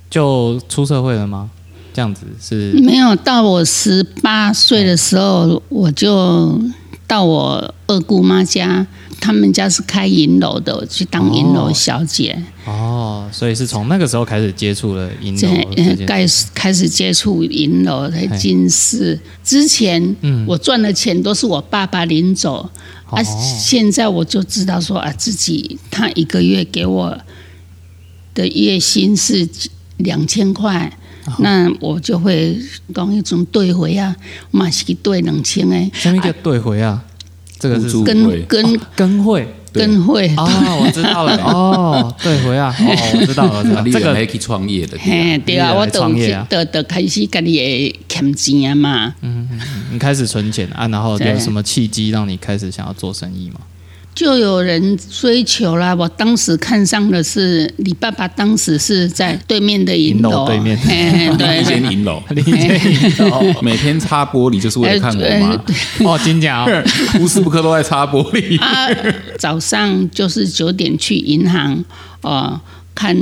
[0.10, 1.50] 就出社会了吗？
[1.94, 6.62] 这样子是 没有到我十八岁的时候，我就
[7.08, 8.86] 到我二姑妈家，
[9.20, 12.40] 他们家是开银楼的，我去当银楼小姐。
[12.66, 19.20] 哦，所以是从那个时候开始接触了银楼，开始开始接触银楼的金饰。
[19.44, 20.16] 之前
[20.46, 22.70] 我赚的钱都是我爸爸领走，
[23.06, 27.18] 啊，现在我就知道说啊，自己他一个月给我。
[28.38, 29.48] 的月薪是
[29.98, 30.92] 两千块，
[31.40, 32.56] 那我就会
[32.94, 34.16] 讲一种兑回啊，
[34.52, 35.90] 嘛是兑两千诶。
[35.92, 37.04] 什么叫兑回啊？
[37.60, 39.48] 这个是跟跟跟会。
[39.74, 40.28] 跟会。
[40.38, 40.48] 哦，
[40.82, 41.36] 我知道了。
[41.44, 44.98] 哦，兑回啊，哦，我知道了， 这个可以创业的，
[45.46, 46.10] 对啊，我都
[46.50, 49.48] 都都开始跟你诶欠钱啊嘛，嗯，
[49.92, 53.60] 你开始存钱啊，然后有什么契机让你开始想要做生意吗？
[54.18, 55.94] 就有人追求啦！
[55.94, 60.76] 我当时看上的是你爸爸，当时是在对面的银楼对面，
[61.38, 65.64] 对， 一间银楼， 一间银楼，每天擦玻璃就是为了看我吗？
[66.04, 66.68] 哦，金奖，
[67.20, 68.60] 无时不刻都在擦玻璃。
[68.60, 68.90] 啊，
[69.38, 71.86] 早上就是九点去银行
[72.22, 72.60] 哦，
[72.96, 73.16] 看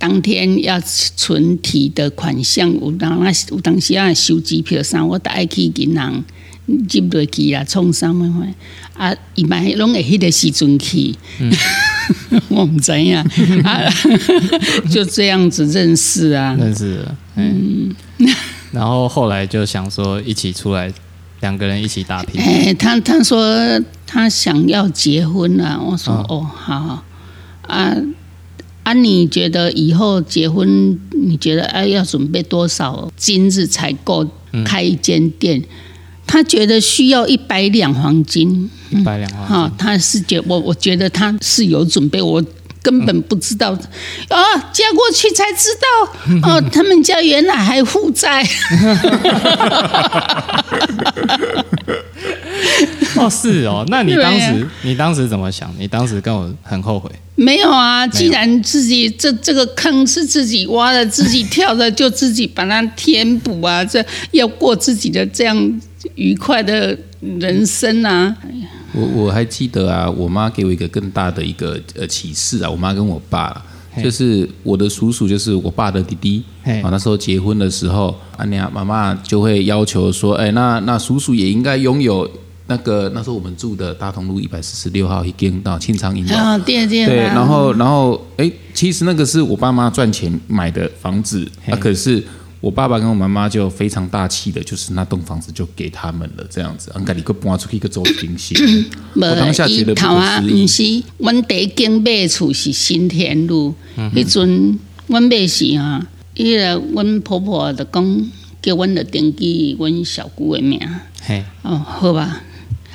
[0.00, 6.24] 当天要存提的款项，有当那有当时啊收机票啥，我带去银行。
[6.64, 8.46] 入落去啊，创啥物货
[8.96, 9.14] 啊？
[9.34, 11.14] 伊摆拢会迄个时阵去，
[12.48, 13.24] 我唔知影啊，
[14.90, 17.94] 就这样子认识啊，认识了，嗯，
[18.72, 20.92] 然后后来就想说一起出来，
[21.40, 22.40] 两个人一起打拼。
[22.40, 23.46] 哎，他他说
[24.06, 27.02] 他想要结婚了，我说哦好。
[27.66, 27.96] 啊
[28.84, 34.28] 啊，你觉得以后结婚，你觉得哎要准备多少金子才够
[34.64, 35.62] 开一间店？
[36.32, 39.48] 他觉得需要一百两黄金，一百两黄金。
[39.54, 42.42] 哈，他是觉我，我觉得他是有准备，我
[42.80, 43.78] 根本不知道哦，
[44.72, 45.86] 嫁过去才知道
[46.48, 48.42] 哦，他们家原来还负债。
[53.16, 55.70] 哦，是哦，那你当时你当时怎么想？
[55.78, 57.10] 你当时跟我很后悔？
[57.34, 63.84] 没有啊，既然自己这这个坑是自己挖的，自己跳的，就自己把它填补啊！
[63.84, 65.80] 这要过自己的这样
[66.14, 68.36] 愉快的人生啊！
[68.92, 73.64] 我我还记得啊，我妈给我一个更大的一个呃启示啊，我妈跟我爸，
[74.02, 76.44] 就是我的叔叔，就是我爸的弟弟
[76.82, 82.30] 啊，那时候结婚的时候，阿娘妈妈就会要求说，哎，那那叔叔也应该拥有。
[82.68, 86.34] 那个那时候我们住的大同路一百四十六号一间到庆昌银楼。
[86.34, 92.22] 啊，对对对，啊然后然后哎，其实那个是我爸妈赚钱买的房子，啊，可是
[92.62, 98.56] 我爸爸跟我妈妈就非常大气的，就是那栋房子就给他们了，这样子，安家里个搬出去一个周平行，
[99.16, 100.66] 我当下觉得不头啊，可思议毋。
[100.68, 108.30] 是，阮第一间买的厝是新田路，嗯迄阵阮买时哈，迄个阮婆婆就讲
[108.62, 110.80] 叫阮就登记阮小姑的名，
[111.20, 112.42] 嘿，哦，好吧。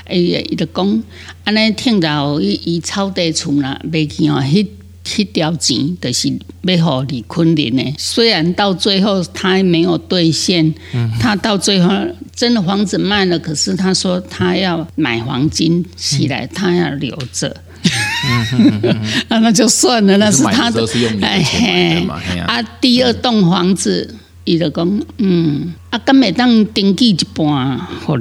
[0.09, 1.03] 伊伊就讲，
[1.43, 4.65] 安尼听到伊伊草地厝啦，袂去哦，迄
[5.07, 6.27] 迄条钱就是
[6.63, 7.93] 要互李坤林的。
[7.97, 10.73] 虽然到最后他没有兑现，
[11.19, 11.89] 他到最后
[12.35, 17.55] 真的房子卖了，可是他说他要买黄金起来，他要留着。
[19.29, 28.17] 啊，那就算了，那是他的可是的的嘿啊啊，第二栋房子，伊就讲，嗯，啊，敢会当登记一半，互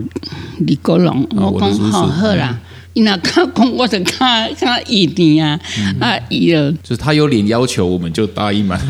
[0.58, 1.24] 李国龙。
[1.36, 2.56] 哦我讲好好啦，
[2.96, 4.16] 伊若较讲，我就较
[4.56, 6.72] 较意念啊，嗯啊，伊就。
[6.82, 8.80] 就是他有脸要求，我们就答应嘛。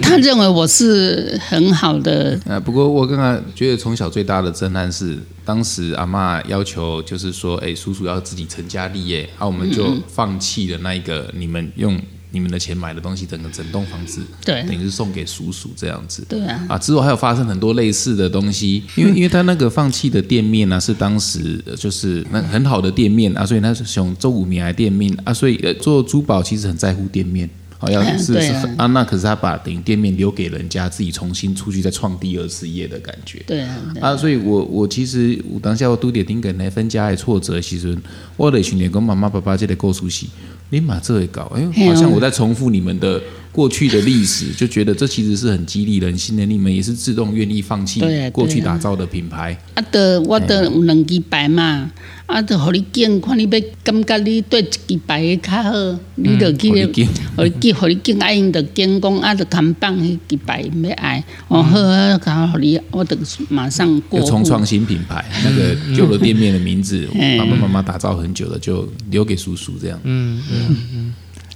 [0.00, 16.24] 他认为我是很好的， 啊，不过我刚刚觉得从小最大的震撼是，当时阿嬷要求就是说，哎，叔叔要自己成家立业，啊，我们就放弃了那一个你们用你们的钱买的东西，整个整栋房子，对等于是送给叔叔这样子。
[16.28, 27.48] 对啊，啊，之后还有发生很多类似的东西，因为 因为他那个放弃的店面呢、是当时呃就是那很好的店面啊，所以他是从周五名来店面啊，所以呃做珠宝其实很在乎店面。
[27.80, 33.40] 好，要嗯是是对啊啊，那可是他把等于店面留给人家，自己重新出去再创第二次业的感觉。
[33.46, 33.60] 对
[34.00, 37.96] 啊，所以我我其实我当下我都得顶个呢分家的挫折的时阵，
[38.36, 40.26] 我的训练跟妈妈爸爸这个故事是，
[40.70, 43.20] 你马这也搞，哎、好像我在重复你们的
[43.58, 51.90] 过去的历史，就觉得这其实是很激励人心的，你们也是自动愿意放弃过去打造的品牌，啊，的我的有两支牌嘛，
[52.26, 55.72] 啊，就互你拣，看你要感觉你对一支牌的较好，
[56.14, 63.18] 你就去互你拣互你拣，互你拣，啊，因着拣讲啊，就扛棒迄支牌要爱，哦，好啊，甲互你，我得
[63.48, 67.36] 马上过重创新品牌，那个旧的店面的名字，嗯。
[67.36, 70.00] 爸爸妈妈打造很久了，就留给叔叔这样。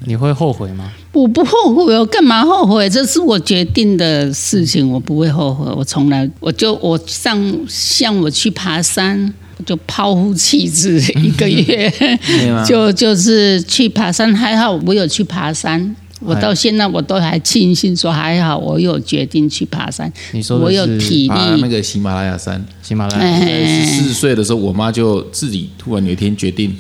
[0.07, 0.93] 你会后悔吗？
[1.13, 2.89] 我不后悔，我干嘛后悔？
[2.89, 5.71] 这是我决定的事情，我不会后悔。
[5.77, 7.39] 我从来，我就我上
[7.69, 11.93] 像我去爬山，我就抛夫弃子一个月，
[12.67, 14.35] 就就是去爬山。
[14.35, 21.69] 还好我有去爬山，我到现在我都还庆幸说还好我有决定去爬山，你说我有是体力那力。
[21.69, 26.75] 个喜马拉雅山，喜马拉雅，山十四岁的时候，我妈就自己突然有一天决定，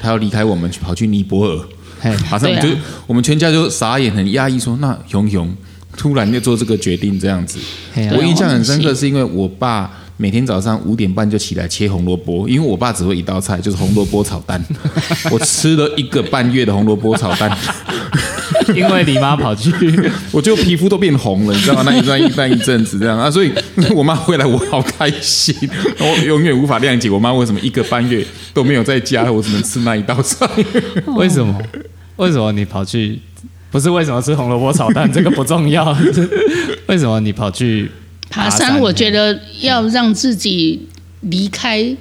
[0.00, 1.64] 她要离开我们，去跑去尼泊尔。
[2.02, 5.54] 嘿， 马上就、啊我们全家就傻眼，很压抑，说那熊熊
[5.96, 7.58] 突然就做这个决定这样子。
[7.94, 14.62] 啊我印象很深刻，是因为我爸每天早上五点半就起来切红萝卜，因为我爸只会一道菜，就是红萝卜炒蛋。
[15.30, 17.56] 我吃了一个半月的红萝卜炒蛋，
[18.74, 19.70] 因为你妈跑去，
[20.30, 21.82] 我就皮肤都变红了，你知道吗？
[21.84, 23.52] 那一段一阵子这样啊，所以
[23.94, 25.54] 我妈回来我好开心，
[25.98, 30.48] 我永远无法谅解我妈为什么一个半月都没有在家，我只能吃那一道菜。
[31.16, 31.60] 为什么？
[32.16, 33.18] 为什么你跑去？
[33.70, 35.96] 不是为什么吃红萝卜炒蛋，这个不重要。
[36.88, 37.90] 为什么你跑去
[38.28, 40.86] 爬山，我觉得要让自己
[41.22, 41.96] 离开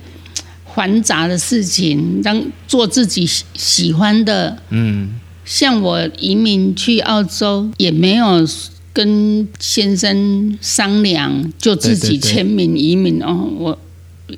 [0.76, 4.58] 繁杂的事情，让做自己喜喜欢的。
[4.70, 5.12] 嗯，
[5.46, 8.46] 像我移民去澳洲，也没有
[8.92, 13.80] 跟先生商量，就自己签名移民哦，我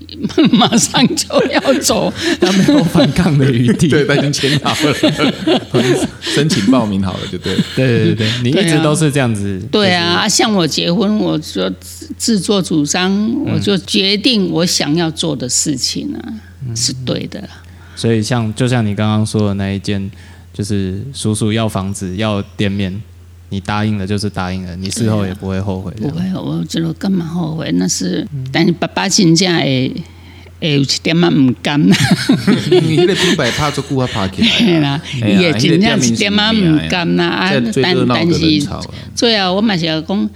[0.51, 2.12] 马上就要走。
[2.39, 3.88] 他没有反抗的余地。
[3.93, 4.93] 对，他已经签好了，
[6.21, 7.63] 申请报名好了，就对了。
[7.75, 9.62] 对对对，你一直都是这样子。
[9.71, 16.19] 对啊，像我结婚，我就自自作主张，我就决定我想要做的事情啊，
[16.75, 17.47] 是对的。
[17.95, 20.10] 所以像就像你刚刚说的那一件，
[20.53, 23.01] 就是叔叔要房子要店面，
[23.54, 25.92] 你答应了就是答应了，你事后也不会后悔。
[26.02, 27.72] 不会，我觉得干嘛后悔？
[27.74, 29.94] 那是，但是爸爸真正会
[30.60, 31.96] 会有一点仔唔甘啦，
[32.82, 37.28] 你那个品牌拍做久啊，拍 起嘿来对啦，伊会真正一点仔唔甘啦。
[37.28, 38.68] 啊但但是
[39.13, 40.30] 最后我嘛是要讲，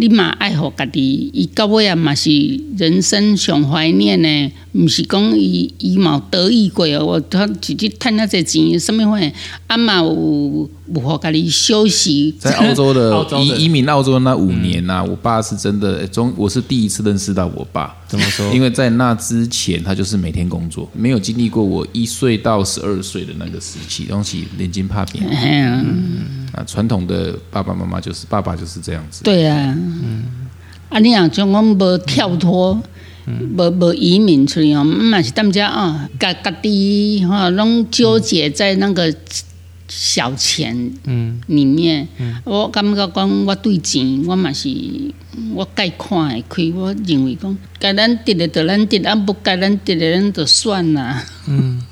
[0.00, 2.30] 你嘛爱护家己，伊到尾啊嘛是
[2.76, 9.18] 人生上怀念的，毋是讲伊伊嘛得意过哦，我他自己趁那些钱，什么货，
[9.66, 12.32] 啊嘛有有互家己休息。
[12.38, 17.96] 在澳洲的 移移民澳洲的那五年呐、我爸是真的中，我是第一次认识到我爸。
[18.06, 18.54] 怎么说？
[18.54, 25.60] 因为在那之前，他就是每天工作，没有经历过我一岁到十二岁的那个时期，东西连金怕扁 嘿
[26.52, 26.64] 啊，啊。
[26.66, 30.24] 传统的爸爸妈妈就是爸爸就是这样子，对啊，嗯
[30.88, 32.80] 啊，你若像讲无跳脱，
[33.26, 39.14] 无无移民出去哦，嘛是踮遮哦，家家己哈拢纠结在那个
[39.86, 42.06] 小钱嗯里面。
[42.18, 44.68] 嗯我感觉讲，我对钱我嘛是
[45.54, 51.22] 我该看会开，我认为讲，该咱得的就咱得，啊不该咱得的咱就算啦。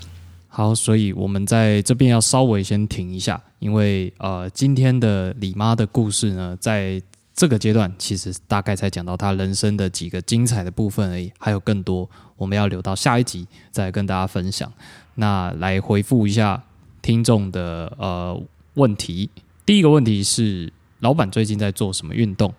[0.57, 6.99] 好，所以我们在这边要稍微先停一下，因为呃，今天的李妈的故事呢，在
[7.35, 14.73] 这个阶段其实大概才讲到她人生的几个精彩的部分而已，还有更多我们要留到下一集再跟大家分享。
[15.17, 16.63] 那来回复一下
[17.03, 18.43] 听众的呃
[18.77, 19.29] 问题，
[19.67, 22.55] 第一个问题是，老板最近在做什么运动？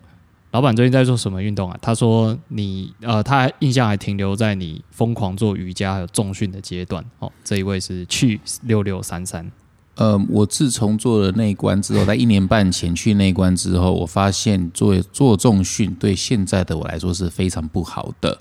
[0.50, 1.78] 老板最近在做什么运动啊？
[1.82, 7.30] 他说你呃，他印象还停留在你疯狂做瑜伽还有重训的阶段哦。
[7.44, 9.50] 这一位是去六六三三，
[9.96, 18.38] 呃，我自从做了内关之后，在一年半前去内关之后，我发现做做重训对现在的我来说是非常不好的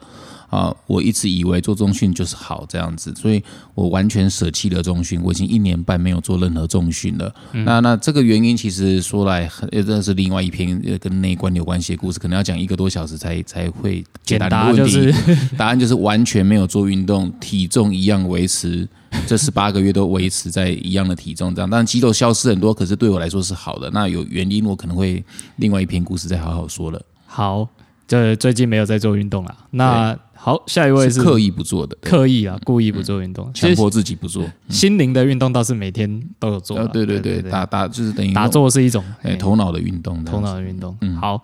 [0.49, 0.73] 啊！
[0.85, 3.43] 我一直以为做重训就是好这样子，所以
[3.75, 5.21] 我完全舍弃了重训。
[5.21, 7.33] 我已经一年半没有做任何重训了。
[7.51, 14.77] 那那这个原因其实说来，呃，这是另外一篇呃跟内观有关系的故事，可能要讲一个多小时才才会解答问题。
[14.77, 15.13] 就是
[15.57, 18.87] 答案就是完全没有做运动，体重一样维持，
[19.25, 21.69] 这十八个月都维持在一样的体重这样。
[21.69, 23.89] 当然肌肉消失很多，可是对我来说是好的。
[23.91, 25.23] 那有原因，我可能会
[25.57, 27.01] 另外一篇故事再好好说了。
[27.25, 27.67] 好，
[28.07, 29.55] 这最近没有在做运动了。
[29.71, 33.51] 那好，下一位是是刻意不做的，刻意啊，故意不做运动。
[33.53, 34.45] 强迫自己不做。
[34.69, 39.03] 心灵的运动倒是每天都有做对对对对，打打就是等于打坐是一种
[39.39, 40.95] 头脑的运动头，脑的运动。
[41.01, 41.41] 嗯好，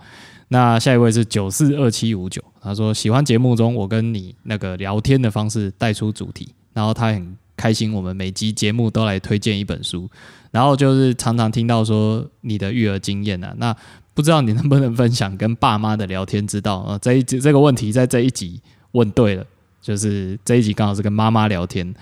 [0.47, 10.09] 那下一位是九四二七五九，他说喜欢节目中我跟你那个聊天的方式带出主题，然后他很开心，我们每集节目都来推荐一本书，
[10.51, 13.75] 然后就是常常听到说你的育儿经验啊，那
[14.13, 16.99] 不知道你能不能分享跟爸妈的聊天之道啊？
[17.01, 18.61] 这一集这个问题在这一集
[18.93, 19.45] 问对了，
[19.79, 21.93] 就是这一集刚好是跟妈妈聊天，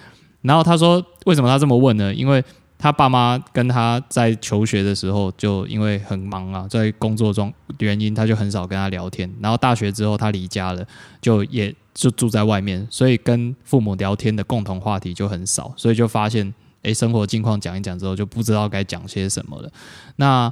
[0.42, 2.14] 然后他说为什么他这么问呢？
[2.14, 2.42] 因为
[2.78, 9.32] 他爸妈跟他在求学的时候，就因为很忙啊，在工作中原因，他就很少跟他聊天。
[9.40, 10.84] 然后大学之后，他离家了，
[11.22, 19.72] 就也就住在外面，所以跟父母聊天的共同话题就很少，所以就发现，诶，生活近况讲一讲之后，就不知道该讲些什么了。
[20.16, 20.52] 那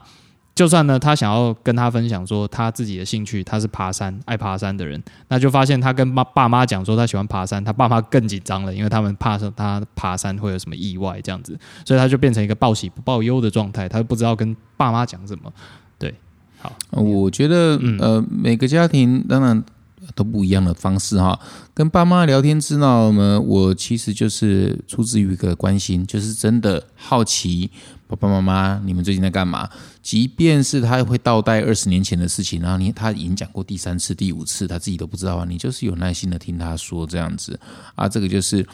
[0.60, 15.50] 就算呢，他想要跟他分享说他自己的兴趣，他是爬山，爱爬山的人，那就发现他跟妈爸妈讲说他喜欢爬山，他爸妈更紧张了，因为他们怕说他爬山会有什么意外这样子，所以他就变成一个报喜不报忧的状态，他不知道跟爸妈讲什么。
[15.98, 16.14] 对，
[16.58, 19.64] 好，呃我觉得嗯呃，每个家庭当然
[20.14, 21.40] 都不一样的方式哈。
[21.74, 27.72] 跟爸妈聊天之道呢，我其实就是出自于一个关心，就是真的好奇
[28.10, 29.70] 爸爸妈妈你们最近在干嘛。
[30.02, 37.58] 即便是他会倒带二十年前的事情，然后你他已经讲过第三次、第五次，他自己都不知道啊，你就是有耐心的听他说这样子
[37.94, 38.10] 啊。
[38.10, 38.68] 这个就是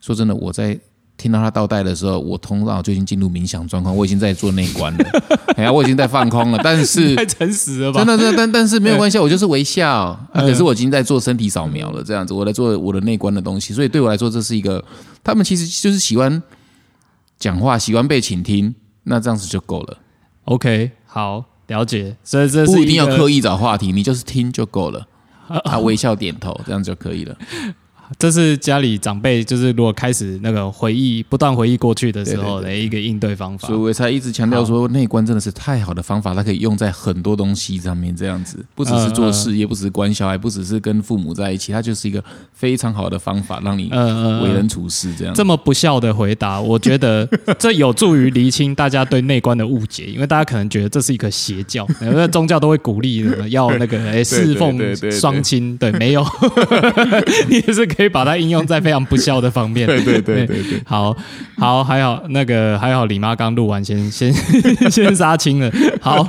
[0.00, 0.78] 说真的，我在。
[1.18, 5.04] 听到他倒带的时候，我头脑就已经进入冥想状况，我已经在做内观了，
[5.54, 6.58] 哎呀，我已经在放空了。
[6.64, 7.98] 但是太诚实了吧？
[8.00, 9.88] 真的，真的，但但是没有关系，我就是微笑。
[9.88, 14.84] 啊、 可是我已经在做身体扫描了，这样子，我在做我的内观的东西，所以对我来说，这是一个
[15.22, 16.42] 他们其实就是喜欢
[17.38, 18.74] 讲话，喜欢被倾听，
[19.04, 19.98] 那这样子就够了
[20.44, 22.16] ，OK，好，了解。
[22.22, 25.06] 所以这是不一定要刻意找话题，你就是听就够了，
[25.64, 27.36] 他，微笑点头，这样就可以了。
[28.18, 33.78] 这是家里长辈就是如果开始那个回忆不断回忆过去的时候的一个应对方法所以。
[33.78, 43.90] 我才一直强调说，内观真的是太好的方法，它可以用在很多东西上面，这样子不只是做事业，不只是管小孩，不只是跟父母在一起，它就是一个非常好的方法，让你
[44.42, 45.34] 为人处事这样。
[45.34, 54.78] 这么不孝的回答，我觉得这有助于厘清大家对内观的误解，因为大家可能觉得这是一个邪教， 因为宗教都会鼓励什么要那个哎侍奉
[55.10, 56.24] 双亲，对，没有，
[57.50, 59.86] 你也是可以把它应用在非常不孝的方面。
[59.88, 61.16] 对对对对对，好
[61.58, 64.32] 好，还好那个还好，李妈刚录完，先 先
[64.90, 65.70] 先杀青了。
[66.00, 66.26] 好，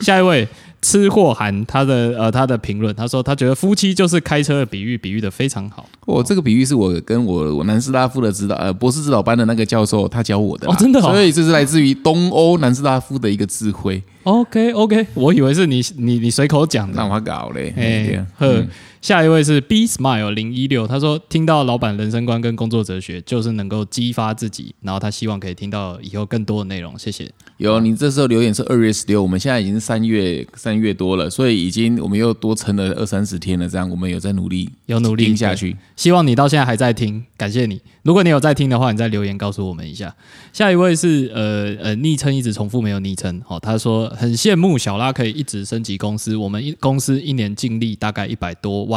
[0.00, 0.46] 下一位
[0.82, 5.88] 吃货韩他的呃他的评论，他说他觉得夫妻就是开车的比喻，比喻的非常好。
[6.04, 14.00] 我这个比喻是我跟我我南斯拉夫的指导呃博士指导班的那个教授他教我的啦哦真的哦所以这是来自于东欧南斯拉夫的一个智慧。
[14.22, 16.94] OK OK，我以为是你你你随口讲的。
[16.96, 17.82] 那我搞嘞，哎
[18.12, 18.68] 哎，呵，嗯
[19.06, 27.30] 下一位是 B Smile 零一六，他说听到老板人生观跟工作哲学，就是能够激发自己，然后他希望可以听到以后更多的内容，谢谢。
[27.58, 35.76] 有你这时候留言是二月十六，我们现在已经是三月三月多了，所以已经我们又多撑了二三十天了，这样我们有在努力有努力听下去。
[35.94, 37.80] 希望你到现在还在听，感谢你。
[38.02, 40.12] 如果你有在听的话，你再留言告诉我们一下。
[40.52, 48.95] 下一位是呃呃，昵称一直重复没有昵称，哦，他说很羡慕小拉可以一直升级公司，我们一公司一年净利大概一百多万。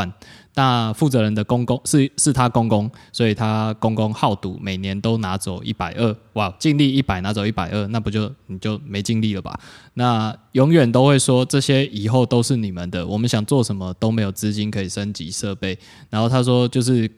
[0.56, 9.58] 那负责人的公公是是他公公，所以他公公好赌，每年都拿走一百二，哇，尽力一百拿走一百二，那不就你就没尽力了吧？
[9.94, 15.78] 那永远都会说这些以后都是你们的，我们想做什么都没有资金可以升级设备。
[16.10, 17.10] 然后他说就是。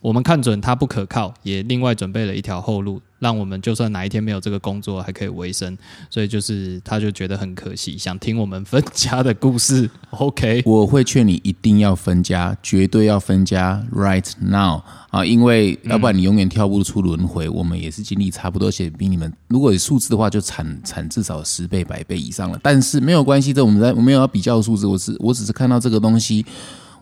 [0.00, 5.78] 我们看准它不可靠，也另外准备了一条后路，让我们就算哪一天没有这个工作，还可以维生。
[6.10, 9.88] 所以就是他就觉得很可惜，想听我们分家的故事。
[10.10, 15.24] OK，我会劝你一定要分家，绝对要分家，right now 啊！
[15.24, 17.48] 因为要不然你永远跳不出轮回。
[17.48, 22.58] 我们也是经历差不多，且比你们如果有数字的话，就惨惨至少十倍、百倍以上了。
[22.60, 26.44] 但是没有关系，这我们在我没有要比较数字，我是我只是看到这个东西。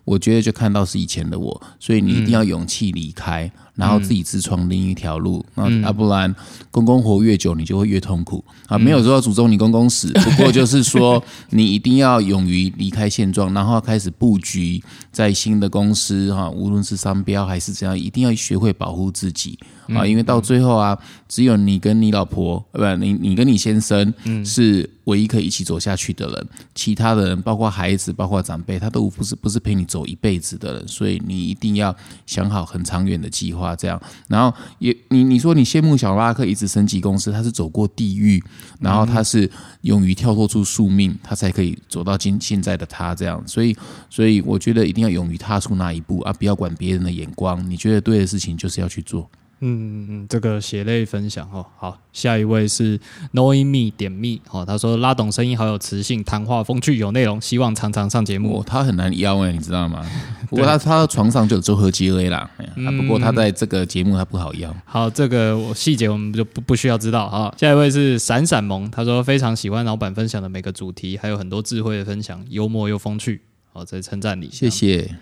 [0.05, 3.51] 我觉得就看到是以前的我，所以你一定要勇气离开。
[3.80, 6.32] 然后自己自创另一条路，那啊不然
[6.70, 8.78] 公公活越久，你就会越痛苦啊！
[8.78, 19.58] 没有说要诅咒你公公死， 不过就是说你一定要勇于离开现状，然后开始布局在新的公司哈，无论是商标还是怎样，一定要学会保护自己
[19.88, 20.06] 啊！
[20.06, 24.12] 因为到最后啊，只有你跟你老婆，不，你你跟你先生
[24.44, 31.94] 是唯一可以一起走下去的人，其他的人，包括孩子，包括长辈，他都不是不是陪你走一辈子的人，所以你一定要
[32.26, 33.69] 想好很长远的计划。
[33.76, 38.42] 这样，然后也你你说你羡慕小拉克一直升级公司，他是走过地狱，
[38.78, 39.50] 然后他是
[39.82, 43.42] 勇于跳脱出宿命，他才可以走到今现在的他这样。
[43.46, 43.76] 所以，
[44.08, 49.28] 所以我觉得一定要勇于踏出那一步啊，不要管别人的眼光，你觉得对的事情就是要去做。
[49.62, 52.98] 嗯嗯嗯，这个血泪分享哦，好，下一位是
[53.34, 58.64] Knowing Me 点 Me 哦，他说拉懂声音好有磁性，谈话风趣有内容，希望常常上节目。
[58.66, 60.04] 他很难邀哎，你知道吗？
[60.48, 62.50] 不过他他床上就有周和杰 A 啦，
[62.98, 64.74] 不过他在这个节目他不好邀。
[64.84, 67.54] 好，这个我细节我们就不不需要知道哈。
[67.58, 73.42] 下一位是闪闪萌，他说非常喜欢老板分享的每个主题，还有很多智慧的分享，幽默又风趣。
[73.72, 75.14] 好，在称赞你，谢谢。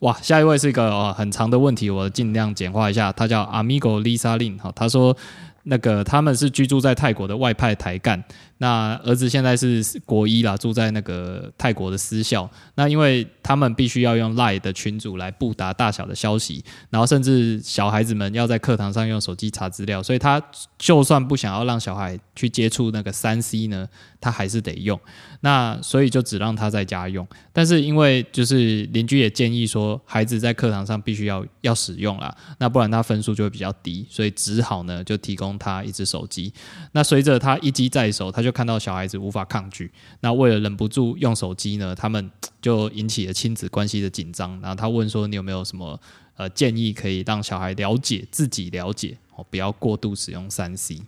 [0.00, 3.10] 哇，下一位是一个很长的问题，我尽量简化一下。
[3.12, 5.16] 他叫 Amigo Lisa Lin，哈，他说
[5.62, 8.22] 那个他们是居住在泰国的外派台干。
[8.64, 12.50] 那儿子现在是国一啦，住在那个泰国的私校。
[12.76, 20.42] 那因为他们必须要用 Line 的群组来布达大小的消息，然后甚至小孩子们要在课堂上用手机查资料，所以他
[20.78, 23.86] 就算不想要让小孩去接触那个三 C 呢，
[24.18, 24.98] 他还是得用。
[25.40, 27.28] 那所以就只让他在家用。
[27.52, 36.50] 但是因为就是邻居也建议说，孩子在课堂上必须要要使用啦，那不然他分数就会比较低，所以只好呢就提供他一只手机。
[36.92, 39.90] 那随着他一机在手，他就看到小孩子无法抗拒，
[40.20, 42.30] 那为了忍不住用手机呢，他们
[42.62, 44.58] 就引起了亲子关系的紧张。
[44.60, 46.00] 然后他问说：“你有没有什么
[46.36, 51.02] 呃建议，可以让小孩了解自己了解哦，不要过度使用三 C？”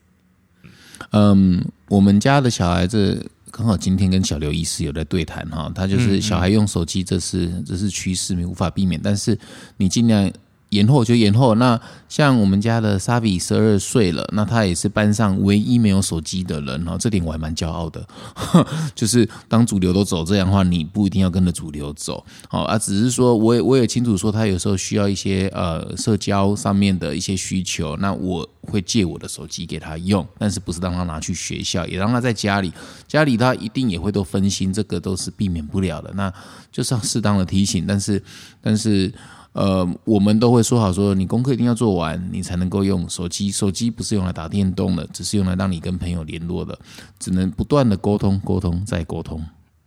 [1.13, 9.39] 嗯，我们家的小孩子刚好今天跟小刘医师有在对谈哈，他就是小孩用手机，这是这是趋势，你无法避免，但是
[9.77, 10.31] 你尽量。
[10.71, 11.55] 延后就延后。
[11.57, 18.07] 那像我们家的沙比十二岁了，那他也是班上唯一没有手机的人哦，这点我还蛮骄傲的。
[18.95, 22.25] 就是当主流都走这样的话，你不一定要跟着主流走。
[22.51, 32.73] 哦啊，只是说我也我也清楚说，他有时候需要一些呃社交上面的一些需求，那我会借我的手机给他用，但是不是让他拿去学校，也让他在家里，
[33.07, 36.13] 家里他一定也会都分心，这个都是避免不了的。
[36.15, 36.33] 那
[36.71, 38.23] 就是要适当的提醒，但是
[38.61, 39.13] 但是。
[39.57, 43.51] 呃，我们都会说好，说你功课一定要做完，你才能够用手机。
[43.51, 46.79] 手机不是用来打电动的，只是用来让你跟朋友联络的，
[47.19, 49.43] 只能不断的沟通，沟通再沟通。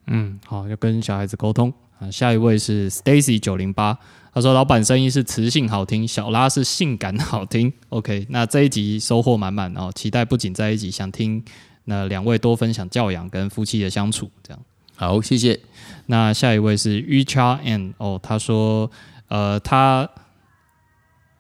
[0.07, 2.09] 嗯，好，要跟小孩子沟通啊。
[2.09, 3.95] 下一位是 Stacy 九零八，
[4.34, 7.72] 他说老板声音是磁性好听，小拉是性感好听。
[7.89, 11.43] OK，那这一集收获满满哦，期待不仅在一集，想听
[11.86, 14.32] 那两位多分享教养跟夫妻的相处。
[14.41, 14.59] 这样
[14.95, 15.59] 好，谢谢。
[16.07, 18.89] 那下一位是 Richard N 哦，他说。
[19.30, 20.09] 呃，他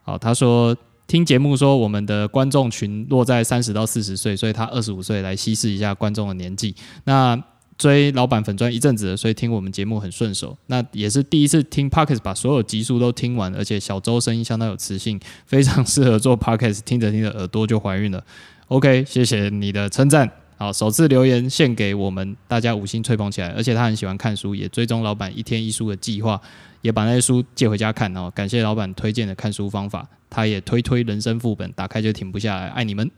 [0.03, 0.75] 好，他说
[1.05, 6.73] 听节目说我们的观众群落在三十到四十岁，所以他二十五岁来稀释一下观众的年纪。
[7.03, 7.39] 那
[7.77, 10.57] 追老板粉砖一阵子，所以听我们节目很顺手。
[10.67, 18.23] 那也是第一次听 Pockets 把所有集数都听完，而且小周声音相当有磁性，非常适合做 Pockets，听着听着耳朵就怀孕了。
[18.67, 20.29] OK，谢谢你的称赞。
[20.57, 26.39] 好，首次留言献给我们大家五星吹捧起来，而且他很喜欢看书，也追踪老板一天一书的计划。
[26.81, 30.07] 也把那些书借回家看哦，感谢老板推荐的看书方法。
[30.29, 32.67] 他也推推人生副本，打开就停不下来。
[32.67, 33.09] 爱你们！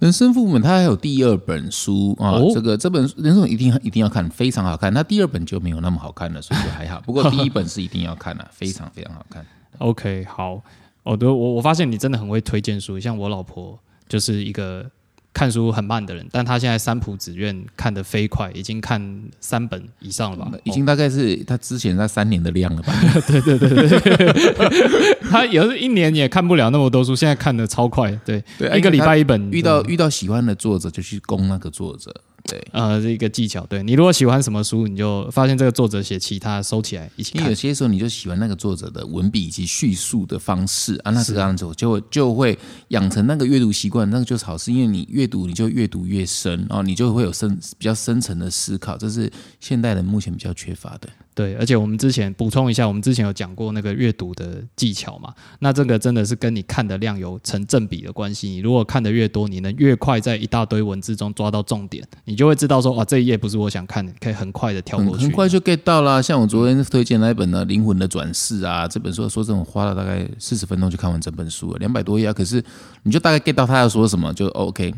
[0.00, 4.92] 人生副本，他还有第二本书啊，这个这本人生一定一定要看，非常好看。
[4.92, 7.00] 那第二本就没有那么好看了，所以就还好。
[7.06, 9.46] 不过第一本是一定要看的，非常非常好看。
[9.78, 10.60] OK，好，
[11.04, 13.78] 哦，对我我发现你真的很会推荐书，像我老婆
[14.08, 14.90] 就是一个。
[15.38, 19.00] 看书很慢的人，但他现在三浦子苑看得飞快，已经看
[19.38, 20.50] 三本以上了吧？
[20.64, 22.92] 已经大概是他之前那三年的量了吧？
[23.28, 29.48] 对对对对 他有时一年也看不了那么多书，现在看的超快，对，对一个礼拜一本。
[29.52, 32.12] 遇到遇到喜欢的作者就去攻那个作者。
[32.48, 37.46] 对，呃，这个技巧，对你如果喜欢什么书，你就发现这个作者写其他，收起来一起看。
[37.48, 49.30] 有些时候你就喜欢那个作者的文笔以及叙述的方式啊，那是这样子就就会养成那个阅读习惯，那个就是好事，因为你阅读你就越读越深，然后你就会有深比较深层的思考，这是
[49.60, 51.08] 现代人目前比较缺乏的。
[51.38, 58.48] 对，而且我们之前补充一下，我们之前有讲过那个阅读的技巧嘛，那这个真的是跟你看的量有成正比的关系。
[58.48, 66.20] 你如果看的越多，你能越快在一大堆文字中抓到重点，你就会知道说，哇，这一页不是我想看的，可以很快的跳过去，很快就 get 到啦。
[66.20, 72.32] 像我昨天推荐那一本呢，《灵魂的转世》啊，这本书说真的花了大概四十分钟就看完整本书了，两百多页啊。
[72.32, 72.60] 可是
[73.04, 74.92] 你就大概 get 到他要说什么，就 OK，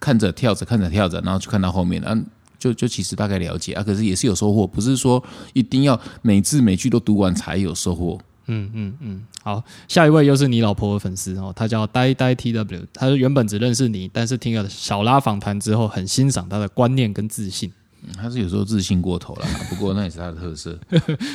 [0.00, 2.18] 看着跳着，看着跳着，然后就看到后面了。
[2.58, 8.18] 就就其实大概了解啊，可是也是有收获，不是说一定要每字每句都读完才有收获。
[8.50, 17.70] 嗯嗯嗯，好，下一位又是你老婆的粉丝哦，他叫呆呆 T W，他原本只认识你，但是听了小拉访谈之后，很欣赏他的观念跟自信。
[18.16, 20.78] 他是有时候自信过头了，不过那也是他的特色。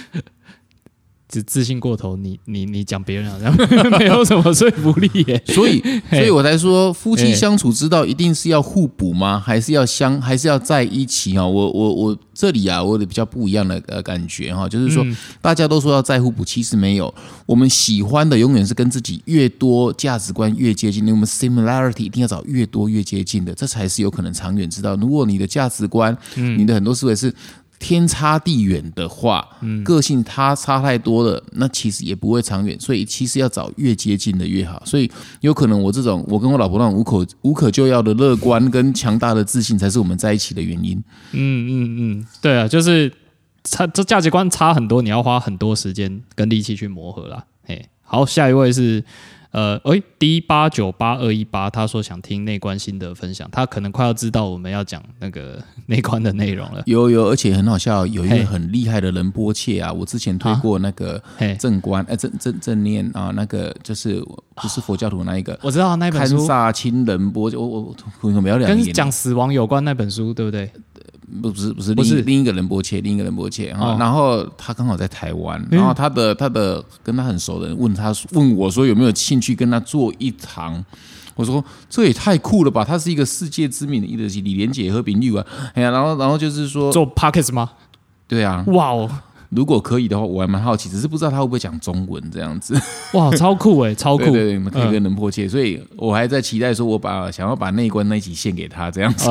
[1.34, 3.52] 自自信过头，你你你讲别人好像
[3.98, 5.82] 没有什么说服力耶，所以
[6.12, 9.40] 所以我才说夫妻相处之道一定是要互补吗？
[9.44, 11.44] 还是要相还是要在一起啊？
[11.44, 15.04] 我我我这里啊，我的比较不一样的呃感觉哈，就是说
[15.42, 17.12] 大家都说要在互补，其实没有，
[17.48, 24.96] 我们喜欢的永远是跟自己越多价值观越接近，我们 similarity 一定要找越多越接近的，这才是有可能长远之道。
[24.98, 27.34] 如果你的价值观，你的很多思维是。
[27.80, 29.46] 天差地远的话，
[29.84, 32.80] 个性他差太多了，那其实也不会长远。
[32.80, 34.82] 所以其实要找越接近的越好。
[34.86, 35.12] 所以
[35.42, 40.98] 有可能我这种，我跟我老婆那种无可无可救药的乐观跟强大的自信，才是我们在一起的原因。
[41.32, 43.12] 嗯嗯嗯，对啊，就是
[43.64, 47.46] 差这价值观差很多，你要花很多时间跟力气去磨合啦。
[47.66, 49.04] 嘿，好，下一位是。
[49.54, 56.82] 呃，哎，D 八九八二一八，他说想听内观心得分享，他可能快要知道我们要讲那个内观的内容了。
[56.88, 61.22] 有有，而且很好笑，有一个很厉害的仁波切啊，我之前推过那个
[61.60, 64.20] 正观，哎，正正正念啊，那个就是
[64.56, 66.44] 不是佛教徒那一个，我知道那本书。
[66.44, 70.70] 萨清仁波，我我我没有两跟讲死亡有关那本书，对不对？
[71.42, 80.84] 不是不是不是另一个人波切，另一个人波切哈，然后他刚好在台湾，然后他的他的跟他很熟的人问他问我说有没有兴趣跟他做一堂，
[81.36, 87.72] 我说这也太酷了吧，他是一个世界知名的一个李连杰和炳玉啊，哎呀，然后然后就是说做 pockets 吗？
[88.28, 89.10] 对啊，哇哦。
[89.56, 92.80] 如果可以的话，我还蛮好奇，只是不知道他会不会讲中文这样子。
[93.14, 94.32] 哇， 超酷哎，超酷！
[94.32, 99.30] 对，可以跟能破切，所以我还在期待说，我把想要把那一关那一集献给他这样子。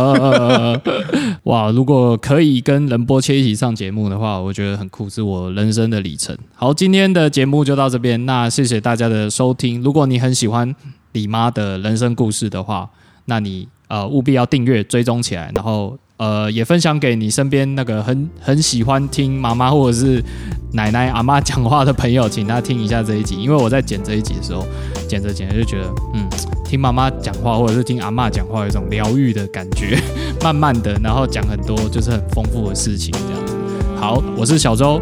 [1.44, 6.36] 哇，如果可以跟仁波切一起上节目的话，我觉得很酷，是我人生的里程。
[6.54, 9.82] 好，今天的节目就到这边，那谢谢大家的收听。
[9.82, 10.74] 如果你很喜欢
[11.12, 12.88] 李妈的人生故事的话，
[13.26, 15.98] 那你呃务必要订阅追踪起来，然后。
[16.22, 20.22] 呃，也分享给你身边那个很很喜欢听妈妈或者是
[20.72, 23.34] 奶奶阿妈讲话的朋友，请他听一下这一集。
[23.34, 24.64] 因为我在剪这一集的时候，
[25.08, 26.28] 剪着剪着就觉得，嗯，
[26.64, 30.00] 听妈妈讲话或者是听阿妈讲话，有一种疗愈的感觉。
[30.44, 33.56] 慢慢的，然后讲很多就是很丰富的事情，这样子。
[33.96, 35.00] 好，我是小周，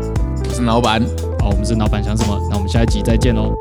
[0.49, 1.03] 我是老板。
[1.39, 2.41] 好，我们是老板想什么？
[2.49, 3.55] 那我们下一集再见喽。